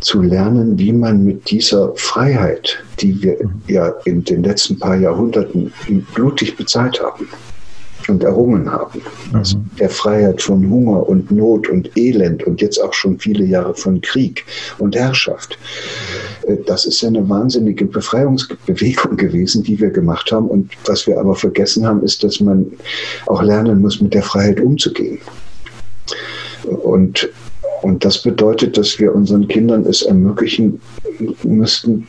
zu 0.00 0.22
lernen, 0.22 0.78
wie 0.78 0.92
man 0.92 1.24
mit 1.24 1.50
dieser 1.50 1.92
Freiheit, 1.96 2.78
die 3.00 3.20
wir 3.20 3.36
ja 3.66 3.88
in 4.04 4.22
den 4.22 4.44
letzten 4.44 4.78
paar 4.78 4.96
Jahrhunderten 4.96 5.72
blutig 6.14 6.56
bezahlt 6.56 7.02
haben 7.02 7.28
und 8.08 8.24
errungen 8.24 8.70
haben, 8.70 9.00
also 9.32 9.58
der 9.78 9.90
Freiheit 9.90 10.42
von 10.42 10.68
Hunger 10.70 11.08
und 11.08 11.30
Not 11.30 11.68
und 11.68 11.96
Elend 11.96 12.44
und 12.44 12.60
jetzt 12.60 12.78
auch 12.78 12.92
schon 12.92 13.18
viele 13.18 13.44
Jahre 13.44 13.74
von 13.74 14.00
Krieg 14.00 14.44
und 14.78 14.96
Herrschaft. 14.96 15.58
Äh, 16.46 16.56
das 16.66 16.84
ist 16.84 17.00
ja 17.00 17.08
eine 17.08 17.28
wahnsinnige 17.28 17.84
Befreiungsbewegung 17.84 19.16
gewesen, 19.16 19.62
die 19.62 19.78
wir 19.78 19.90
gemacht 19.90 20.32
haben. 20.32 20.48
Und 20.48 20.70
was 20.86 21.06
wir 21.06 21.18
aber 21.18 21.34
vergessen 21.34 21.86
haben, 21.86 22.02
ist, 22.02 22.24
dass 22.24 22.40
man 22.40 22.66
auch 23.26 23.42
lernen 23.42 23.80
muss, 23.80 24.00
mit 24.00 24.14
der 24.14 24.22
Freiheit 24.22 24.60
umzugehen. 24.60 25.18
Und 26.64 27.28
und 27.82 28.04
das 28.04 28.22
bedeutet, 28.22 28.76
dass 28.76 28.98
wir 28.98 29.14
unseren 29.14 29.46
Kindern 29.46 29.86
es 29.86 30.02
ermöglichen 30.02 30.80
müssten, 31.44 32.08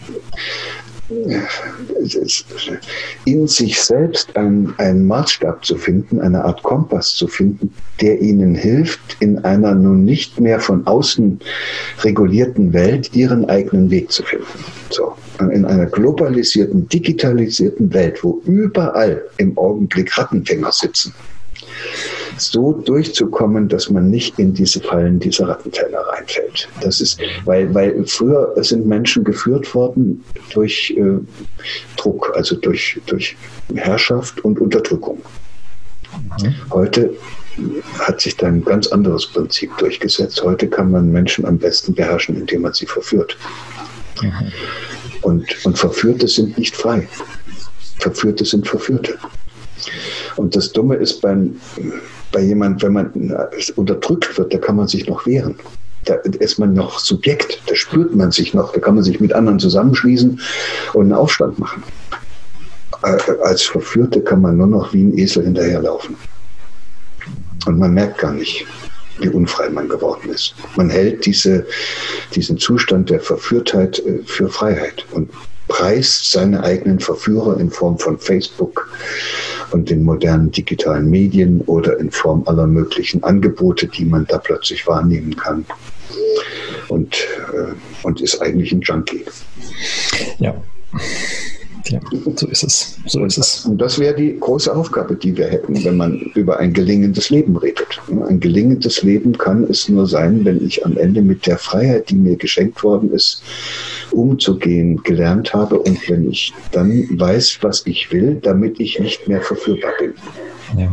in 3.25 3.47
sich 3.47 3.81
selbst 3.81 4.35
einen, 4.35 4.73
einen 4.77 5.07
Maßstab 5.07 5.65
zu 5.65 5.77
finden, 5.77 6.21
eine 6.21 6.43
Art 6.43 6.61
Kompass 6.63 7.15
zu 7.15 7.27
finden, 7.27 7.73
der 7.99 8.21
ihnen 8.21 8.53
hilft, 8.55 9.17
in 9.19 9.43
einer 9.43 9.73
nun 9.73 10.05
nicht 10.05 10.39
mehr 10.39 10.59
von 10.59 10.85
außen 10.85 11.39
regulierten 12.03 12.73
Welt 12.73 13.15
ihren 13.15 13.49
eigenen 13.49 13.89
Weg 13.89 14.11
zu 14.11 14.23
finden. 14.23 14.45
So. 14.89 15.15
In 15.39 15.65
einer 15.65 15.85
globalisierten, 15.85 16.89
digitalisierten 16.89 17.93
Welt, 17.93 18.23
wo 18.23 18.41
überall 18.45 19.23
im 19.37 19.57
Augenblick 19.57 20.17
Rattenfänger 20.17 20.71
sitzen, 20.71 21.13
so 22.39 22.73
durchzukommen, 22.73 23.67
dass 23.67 23.89
man 23.89 24.09
nicht 24.09 24.39
in 24.39 24.53
diese 24.53 24.81
Fallen 24.81 25.19
dieser 25.19 25.47
Rattenfänger 25.49 25.99
reinfällt. 25.99 26.67
Das 26.81 27.01
ist, 27.01 27.19
weil, 27.45 27.73
weil 27.73 28.05
früher 28.05 28.53
sind 28.63 28.85
Menschen 28.85 29.23
geführt 29.23 29.73
worden 29.75 30.23
durch 30.53 30.91
äh, 30.97 31.19
Druck, 31.97 32.31
also 32.35 32.55
durch, 32.55 32.99
durch 33.05 33.35
Herrschaft 33.75 34.43
und 34.43 34.59
Unterdrückung. 34.59 35.21
Mhm. 36.41 36.55
Heute 36.71 37.11
hat 37.99 38.21
sich 38.21 38.37
da 38.37 38.47
ein 38.47 38.63
ganz 38.63 38.87
anderes 38.87 39.27
Prinzip 39.27 39.77
durchgesetzt. 39.77 40.41
Heute 40.43 40.67
kann 40.67 40.91
man 40.91 41.11
Menschen 41.11 41.45
am 41.45 41.57
besten 41.57 41.93
beherrschen, 41.93 42.35
indem 42.35 42.61
man 42.61 42.73
sie 42.73 42.85
verführt. 42.85 43.37
Mhm. 44.21 44.51
Und, 45.21 45.65
und 45.65 45.77
Verführte 45.77 46.27
sind 46.27 46.57
nicht 46.57 46.75
frei. 46.75 47.07
Verführte 47.99 48.45
sind 48.45 48.67
Verführte. 48.67 49.17
Und 50.35 50.55
das 50.55 50.71
Dumme 50.71 50.95
ist 50.95 51.21
beim, 51.21 51.59
bei 52.31 52.41
jemand, 52.41 52.81
wenn 52.83 52.93
man 52.93 53.11
unterdrückt 53.75 54.37
wird, 54.37 54.53
da 54.53 54.57
kann 54.57 54.75
man 54.75 54.87
sich 54.87 55.07
noch 55.07 55.25
wehren. 55.25 55.55
Da 56.05 56.15
ist 56.15 56.59
man 56.59 56.73
noch 56.73 56.99
Subjekt, 56.99 57.61
da 57.67 57.75
spürt 57.75 58.15
man 58.15 58.31
sich 58.31 58.53
noch, 58.53 58.71
da 58.71 58.79
kann 58.79 58.95
man 58.95 59.03
sich 59.03 59.19
mit 59.19 59.33
anderen 59.33 59.59
zusammenschließen 59.59 60.39
und 60.93 61.01
einen 61.01 61.13
Aufstand 61.13 61.59
machen. 61.59 61.83
Äh, 63.03 63.17
als 63.43 63.63
Verführte 63.63 64.21
kann 64.21 64.41
man 64.41 64.57
nur 64.57 64.67
noch 64.67 64.93
wie 64.93 65.03
ein 65.03 65.17
Esel 65.17 65.43
hinterherlaufen. 65.43 66.15
Und 67.65 67.77
man 67.77 67.93
merkt 67.93 68.19
gar 68.19 68.33
nicht, 68.33 68.65
wie 69.19 69.29
unfrei 69.29 69.69
man 69.69 69.89
geworden 69.89 70.29
ist. 70.29 70.55
Man 70.75 70.89
hält 70.89 71.25
diese, 71.25 71.65
diesen 72.33 72.57
Zustand 72.57 73.09
der 73.09 73.19
Verführtheit 73.19 73.99
äh, 73.99 74.19
für 74.25 74.49
Freiheit 74.49 75.05
und 75.11 75.29
preist 75.69 76.31
seine 76.31 76.63
eigenen 76.63 76.99
Verführer 76.99 77.57
in 77.59 77.71
Form 77.71 77.97
von 77.97 78.19
Facebook, 78.19 78.89
und 79.71 79.89
den 79.89 80.03
modernen 80.03 80.51
digitalen 80.51 81.09
Medien 81.09 81.61
oder 81.61 81.99
in 81.99 82.11
Form 82.11 82.43
aller 82.45 82.67
möglichen 82.67 83.23
Angebote, 83.23 83.87
die 83.87 84.05
man 84.05 84.25
da 84.25 84.37
plötzlich 84.37 84.87
wahrnehmen 84.87 85.35
kann. 85.35 85.65
Und, 86.87 87.15
äh, 87.53 87.73
und 88.03 88.21
ist 88.21 88.41
eigentlich 88.41 88.71
ein 88.71 88.81
Junkie. 88.81 89.25
Ja. 90.39 90.55
Ja, 91.85 91.99
so 92.35 92.47
ist 92.47 92.63
es. 92.63 92.97
So 93.05 93.23
ist 93.25 93.37
es. 93.37 93.65
Und 93.65 93.79
das 93.79 93.99
wäre 93.99 94.15
die 94.15 94.37
große 94.39 94.73
Aufgabe, 94.73 95.15
die 95.15 95.35
wir 95.35 95.47
hätten, 95.47 95.83
wenn 95.83 95.97
man 95.97 96.19
über 96.35 96.59
ein 96.59 96.73
gelingendes 96.73 97.29
Leben 97.29 97.55
redet. 97.55 97.99
Ein 98.27 98.39
gelingendes 98.39 99.01
Leben 99.01 99.37
kann 99.37 99.63
es 99.63 99.87
nur 99.89 100.05
sein, 100.05 100.45
wenn 100.45 100.65
ich 100.65 100.85
am 100.85 100.97
Ende 100.97 101.21
mit 101.21 101.47
der 101.47 101.57
Freiheit, 101.57 102.09
die 102.09 102.15
mir 102.15 102.35
geschenkt 102.35 102.83
worden 102.83 103.11
ist, 103.11 103.41
umzugehen 104.11 105.01
gelernt 105.03 105.53
habe 105.53 105.79
und 105.79 106.09
wenn 106.09 106.29
ich 106.29 106.53
dann 106.71 107.07
weiß, 107.11 107.59
was 107.61 107.85
ich 107.85 108.11
will, 108.11 108.39
damit 108.41 108.79
ich 108.79 108.99
nicht 108.99 109.27
mehr 109.27 109.41
verführbar 109.41 109.91
bin. 109.99 110.13
Ja. 110.77 110.91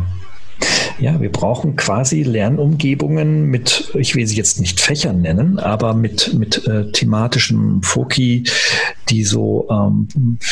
Ja, 0.99 1.21
wir 1.21 1.31
brauchen 1.31 1.75
quasi 1.75 2.23
Lernumgebungen 2.23 3.43
mit, 3.43 3.91
ich 3.93 4.15
will 4.15 4.25
sie 4.25 4.35
jetzt 4.35 4.59
nicht 4.59 4.79
Fächern 4.79 5.21
nennen, 5.21 5.59
aber 5.59 5.93
mit, 5.93 6.33
mit 6.33 6.65
äh, 6.65 6.91
thematischem 6.91 7.83
Foki, 7.83 8.45
die 9.09 9.23
so 9.23 9.67
ähm, 9.69 10.07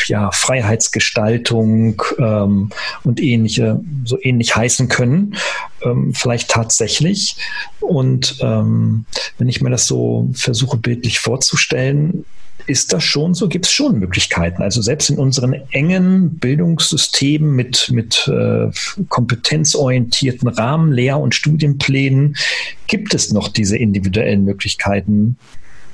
ja, 0.06 0.30
Freiheitsgestaltung 0.30 2.00
ähm, 2.18 2.70
und 3.02 3.20
ähnliche, 3.20 3.80
so 4.04 4.18
ähnlich 4.22 4.54
heißen 4.54 4.88
können. 4.88 5.34
Ähm, 5.82 6.14
vielleicht 6.14 6.50
tatsächlich. 6.50 7.36
Und 7.80 8.38
ähm, 8.40 9.04
wenn 9.38 9.48
ich 9.48 9.60
mir 9.60 9.70
das 9.70 9.88
so 9.88 10.30
versuche, 10.32 10.76
bildlich 10.76 11.18
vorzustellen, 11.18 12.24
ist 12.66 12.92
das 12.92 13.04
schon 13.04 13.34
so? 13.34 13.48
Gibt 13.48 13.66
es 13.66 13.72
schon 13.72 13.98
Möglichkeiten? 13.98 14.62
Also 14.62 14.82
selbst 14.82 15.10
in 15.10 15.18
unseren 15.18 15.54
engen 15.70 16.38
Bildungssystemen 16.38 17.54
mit, 17.54 17.90
mit 17.90 18.28
äh, 18.28 18.70
kompetenzorientierten 19.08 20.48
Rahmen, 20.48 20.92
Lehr- 20.92 21.20
und 21.20 21.34
Studienplänen 21.34 22.36
gibt 22.86 23.14
es 23.14 23.32
noch 23.32 23.48
diese 23.48 23.76
individuellen 23.76 24.44
Möglichkeiten, 24.44 25.36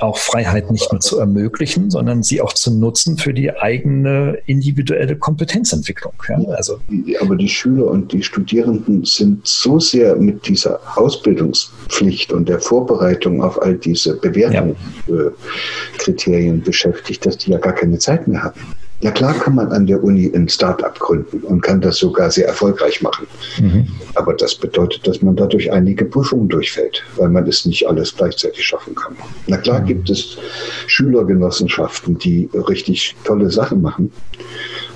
auch 0.02 0.18
Freiheit 0.18 0.70
nicht 0.70 0.92
nur 0.92 1.00
zu 1.00 1.18
ermöglichen, 1.18 1.90
sondern 1.90 2.22
sie 2.22 2.40
auch 2.40 2.52
zu 2.52 2.72
nutzen 2.72 3.18
für 3.18 3.34
die 3.34 3.56
eigene 3.56 4.38
individuelle 4.46 5.16
Kompetenzentwicklung. 5.16 6.12
Ja, 6.28 6.38
also. 6.50 6.78
Aber 7.20 7.34
die 7.36 7.48
Schüler 7.48 7.86
und 7.86 8.12
die 8.12 8.22
Studierenden 8.22 9.04
sind 9.04 9.46
so 9.46 9.78
sehr 9.78 10.16
mit 10.16 10.46
dieser 10.46 10.80
Ausbildungspflicht 10.96 12.32
und 12.32 12.48
der 12.48 12.60
Vorbereitung 12.60 13.42
auf 13.42 13.60
all 13.60 13.74
diese 13.74 14.16
Bewertungskriterien 14.16 16.58
ja. 16.58 16.64
beschäftigt, 16.64 17.26
dass 17.26 17.36
die 17.38 17.50
ja 17.52 17.58
gar 17.58 17.74
keine 17.74 17.98
Zeit 17.98 18.28
mehr 18.28 18.42
haben. 18.42 18.60
Ja 19.02 19.10
klar 19.10 19.34
kann 19.34 19.56
man 19.56 19.72
an 19.72 19.86
der 19.86 20.02
Uni 20.02 20.30
ein 20.32 20.48
Start-up 20.48 20.98
gründen 21.00 21.40
und 21.40 21.60
kann 21.60 21.80
das 21.80 21.96
sogar 21.96 22.30
sehr 22.30 22.46
erfolgreich 22.46 23.02
machen. 23.02 23.26
Mhm. 23.58 23.88
Aber 24.14 24.32
das 24.32 24.54
bedeutet, 24.54 25.06
dass 25.08 25.20
man 25.22 25.34
dadurch 25.34 25.72
einige 25.72 26.04
Prüfungen 26.04 26.48
durchfällt, 26.48 27.02
weil 27.16 27.28
man 27.28 27.46
es 27.48 27.66
nicht 27.66 27.88
alles 27.88 28.16
gleichzeitig 28.16 28.64
schaffen 28.64 28.94
kann. 28.94 29.16
Na 29.48 29.56
klar 29.56 29.80
mhm. 29.80 29.86
gibt 29.86 30.10
es 30.10 30.38
Schülergenossenschaften, 30.86 32.16
die 32.18 32.48
richtig 32.54 33.16
tolle 33.24 33.50
Sachen 33.50 33.82
machen. 33.82 34.12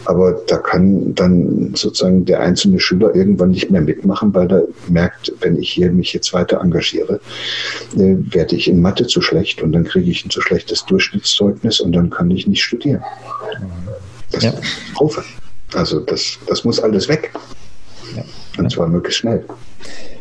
Aber 0.04 0.40
da 0.46 0.58
kann 0.58 1.16
dann 1.16 1.72
sozusagen 1.74 2.24
der 2.24 2.38
einzelne 2.38 2.78
Schüler 2.78 3.12
irgendwann 3.16 3.50
nicht 3.50 3.72
mehr 3.72 3.80
mitmachen, 3.80 4.32
weil 4.34 4.52
er 4.52 4.62
merkt, 4.88 5.32
wenn 5.40 5.56
ich 5.56 5.70
hier 5.70 5.90
mich 5.90 6.12
jetzt 6.12 6.32
weiter 6.32 6.60
engagiere, 6.60 7.18
äh, 7.96 8.14
werde 8.30 8.54
ich 8.54 8.68
in 8.68 8.80
Mathe 8.80 9.08
zu 9.08 9.20
schlecht 9.20 9.62
und 9.62 9.72
dann 9.72 9.82
kriege 9.82 10.08
ich 10.08 10.24
ein 10.24 10.30
zu 10.30 10.40
schlechtes 10.40 10.84
Durchschnittszeugnis 10.84 11.80
und 11.80 11.90
dann 11.90 12.10
kann 12.10 12.30
ich 12.30 12.46
nicht 12.46 12.62
studieren. 12.62 13.02
Das 14.30 14.44
ja. 14.44 14.50
ist. 14.50 14.62
Also 15.74 16.00
das, 16.00 16.38
das 16.46 16.64
muss 16.64 16.80
alles 16.80 17.08
weg. 17.08 17.32
Ja. 18.14 18.24
Und 18.58 18.70
zwar 18.70 18.88
möglichst 18.88 19.20
schnell. 19.20 19.44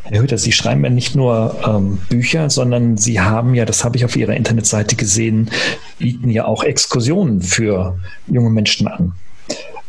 Herr 0.03 0.21
Hütter, 0.21 0.37
Sie 0.37 0.51
schreiben 0.51 0.83
ja 0.83 0.89
nicht 0.89 1.15
nur 1.15 1.59
ähm, 1.65 1.97
Bücher, 2.09 2.49
sondern 2.49 2.97
Sie 2.97 3.19
haben 3.19 3.55
ja, 3.55 3.65
das 3.65 3.84
habe 3.84 3.97
ich 3.97 4.05
auf 4.05 4.15
Ihrer 4.15 4.36
Internetseite 4.36 4.95
gesehen, 4.95 5.49
bieten 5.97 6.30
ja 6.30 6.45
auch 6.45 6.63
Exkursionen 6.63 7.41
für 7.41 7.97
junge 8.27 8.49
Menschen 8.49 8.88
an. 8.88 9.13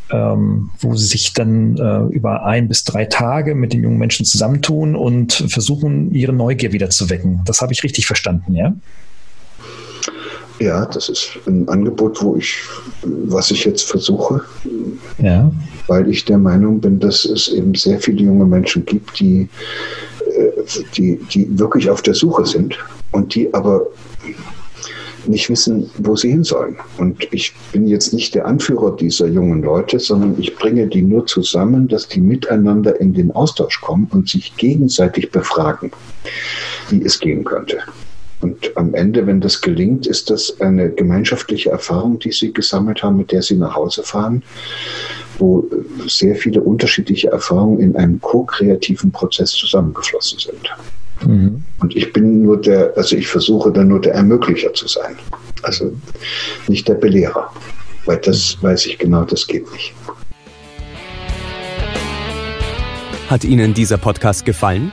Ähm, 0.09 0.71
wo 0.79 0.95
sie 0.95 1.07
sich 1.07 1.33
dann 1.33 1.77
äh, 1.79 2.15
über 2.15 2.45
ein 2.45 2.69
bis 2.69 2.85
drei 2.85 3.07
Tage 3.07 3.57
mit 3.57 3.73
den 3.73 3.83
jungen 3.83 3.99
Menschen 3.99 4.25
zusammentun 4.25 4.95
und 4.95 5.33
versuchen, 5.49 6.15
ihre 6.15 6.33
Neugier 6.33 6.73
wieder 6.73 6.91
zu 6.91 7.11
wecken. 7.11 7.41
Das 7.45 7.61
habe 7.61 7.73
ich 7.73 7.83
richtig 7.83 8.07
verstanden, 8.07 8.55
ja? 8.55 8.73
Ja, 10.59 10.87
das 10.87 11.09
ist 11.09 11.39
ein 11.47 11.69
Angebot, 11.69 12.23
wo 12.23 12.37
ich, 12.37 12.59
was 13.03 13.51
ich 13.51 13.65
jetzt 13.65 13.89
versuche, 13.89 14.41
ja. 15.19 15.51
weil 15.87 16.09
ich 16.09 16.25
der 16.25 16.39
Meinung 16.39 16.81
bin, 16.81 16.99
dass 16.99 17.25
es 17.27 17.49
eben 17.49 17.75
sehr 17.75 18.01
viele 18.01 18.23
junge 18.23 18.47
Menschen 18.47 18.85
gibt, 18.87 19.19
die, 19.21 19.49
äh, 20.27 20.63
die, 20.97 21.19
die 21.33 21.59
wirklich 21.59 21.91
auf 21.91 22.01
der 22.01 22.15
Suche 22.15 22.47
sind 22.47 22.79
und 23.13 23.35
die 23.35 23.53
aber 23.53 23.87
nicht 25.29 25.51
wissen, 25.51 25.91
wo 25.99 26.17
sie 26.17 26.31
hin 26.31 26.45
sollen. 26.45 26.77
Und 26.99 27.27
ich 27.33 27.53
bin 27.73 27.87
jetzt 27.87 28.13
nicht 28.13 28.35
der 28.35 28.47
Anführer 28.47 28.95
dieser 28.97 29.27
jungen 29.27 29.63
Leute, 29.63 29.99
sondern 29.99 30.37
ich 30.39 30.55
bringe 30.57 30.87
die 30.87 31.03
nur 31.03 31.27
zusammen, 31.27 31.89
dass 31.89 32.09
die 32.09 32.21
miteinander 32.21 32.99
in 33.01 33.13
den 33.13 33.33
Austausch 33.33 33.81
kommen 33.81 34.09
und 34.13 34.29
sich 34.29 34.57
gegenseitig 34.57 35.31
befragen, 35.31 35.91
wie 36.91 37.03
es 37.03 37.19
gehen 37.19 37.45
könnte. 37.45 37.79
Und 38.41 38.77
am 38.77 38.95
Ende, 38.95 39.27
wenn 39.27 39.41
das 39.41 39.61
gelingt, 39.61 40.07
ist 40.07 40.29
das 40.31 40.61
eine 40.61 40.91
gemeinschaftliche 40.91 41.71
Erfahrung, 41.71 42.19
die 42.19 42.33
Sie 42.33 42.53
gesammelt 42.53 43.03
haben, 43.03 43.17
mit 43.17 43.33
der 43.33 43.43
Sie 43.43 43.57
nach 43.57 43.75
Hause 43.75 44.03
fahren, 44.03 44.43
wo 45.39 45.69
sehr 46.07 46.37
viele 46.37 46.61
unterschiedliche 46.61 47.31
Erfahrungen 47.31 47.81
in 47.81 47.97
einem 47.97 48.21
ko-kreativen 48.21 49.11
Prozess 49.11 49.53
zusammengeflossen 49.53 50.39
sind. 50.39 50.71
Mhm. 51.25 51.65
Und 51.81 51.97
ich 51.97 52.13
bin 52.13 52.43
nur 52.43 52.61
der, 52.61 52.93
also 52.97 53.17
ich 53.17 53.27
versuche 53.27 53.73
dann 53.73 53.89
nur 53.89 54.01
der 54.01 54.15
Ermöglicher 54.15 54.73
zu 54.75 54.87
sein. 54.87 55.17
Also 55.63 55.93
nicht 56.69 56.87
der 56.89 56.95
Belehrer, 56.95 57.51
weil 58.05 58.19
das 58.19 58.59
weiß 58.63 58.87
ich 58.87 58.99
genau, 58.99 59.25
das 59.25 59.47
geht 59.47 59.71
nicht. 59.73 59.95
Hat 63.29 63.45
Ihnen 63.45 63.75
dieser 63.75 63.99
Podcast 63.99 64.45
gefallen? 64.45 64.93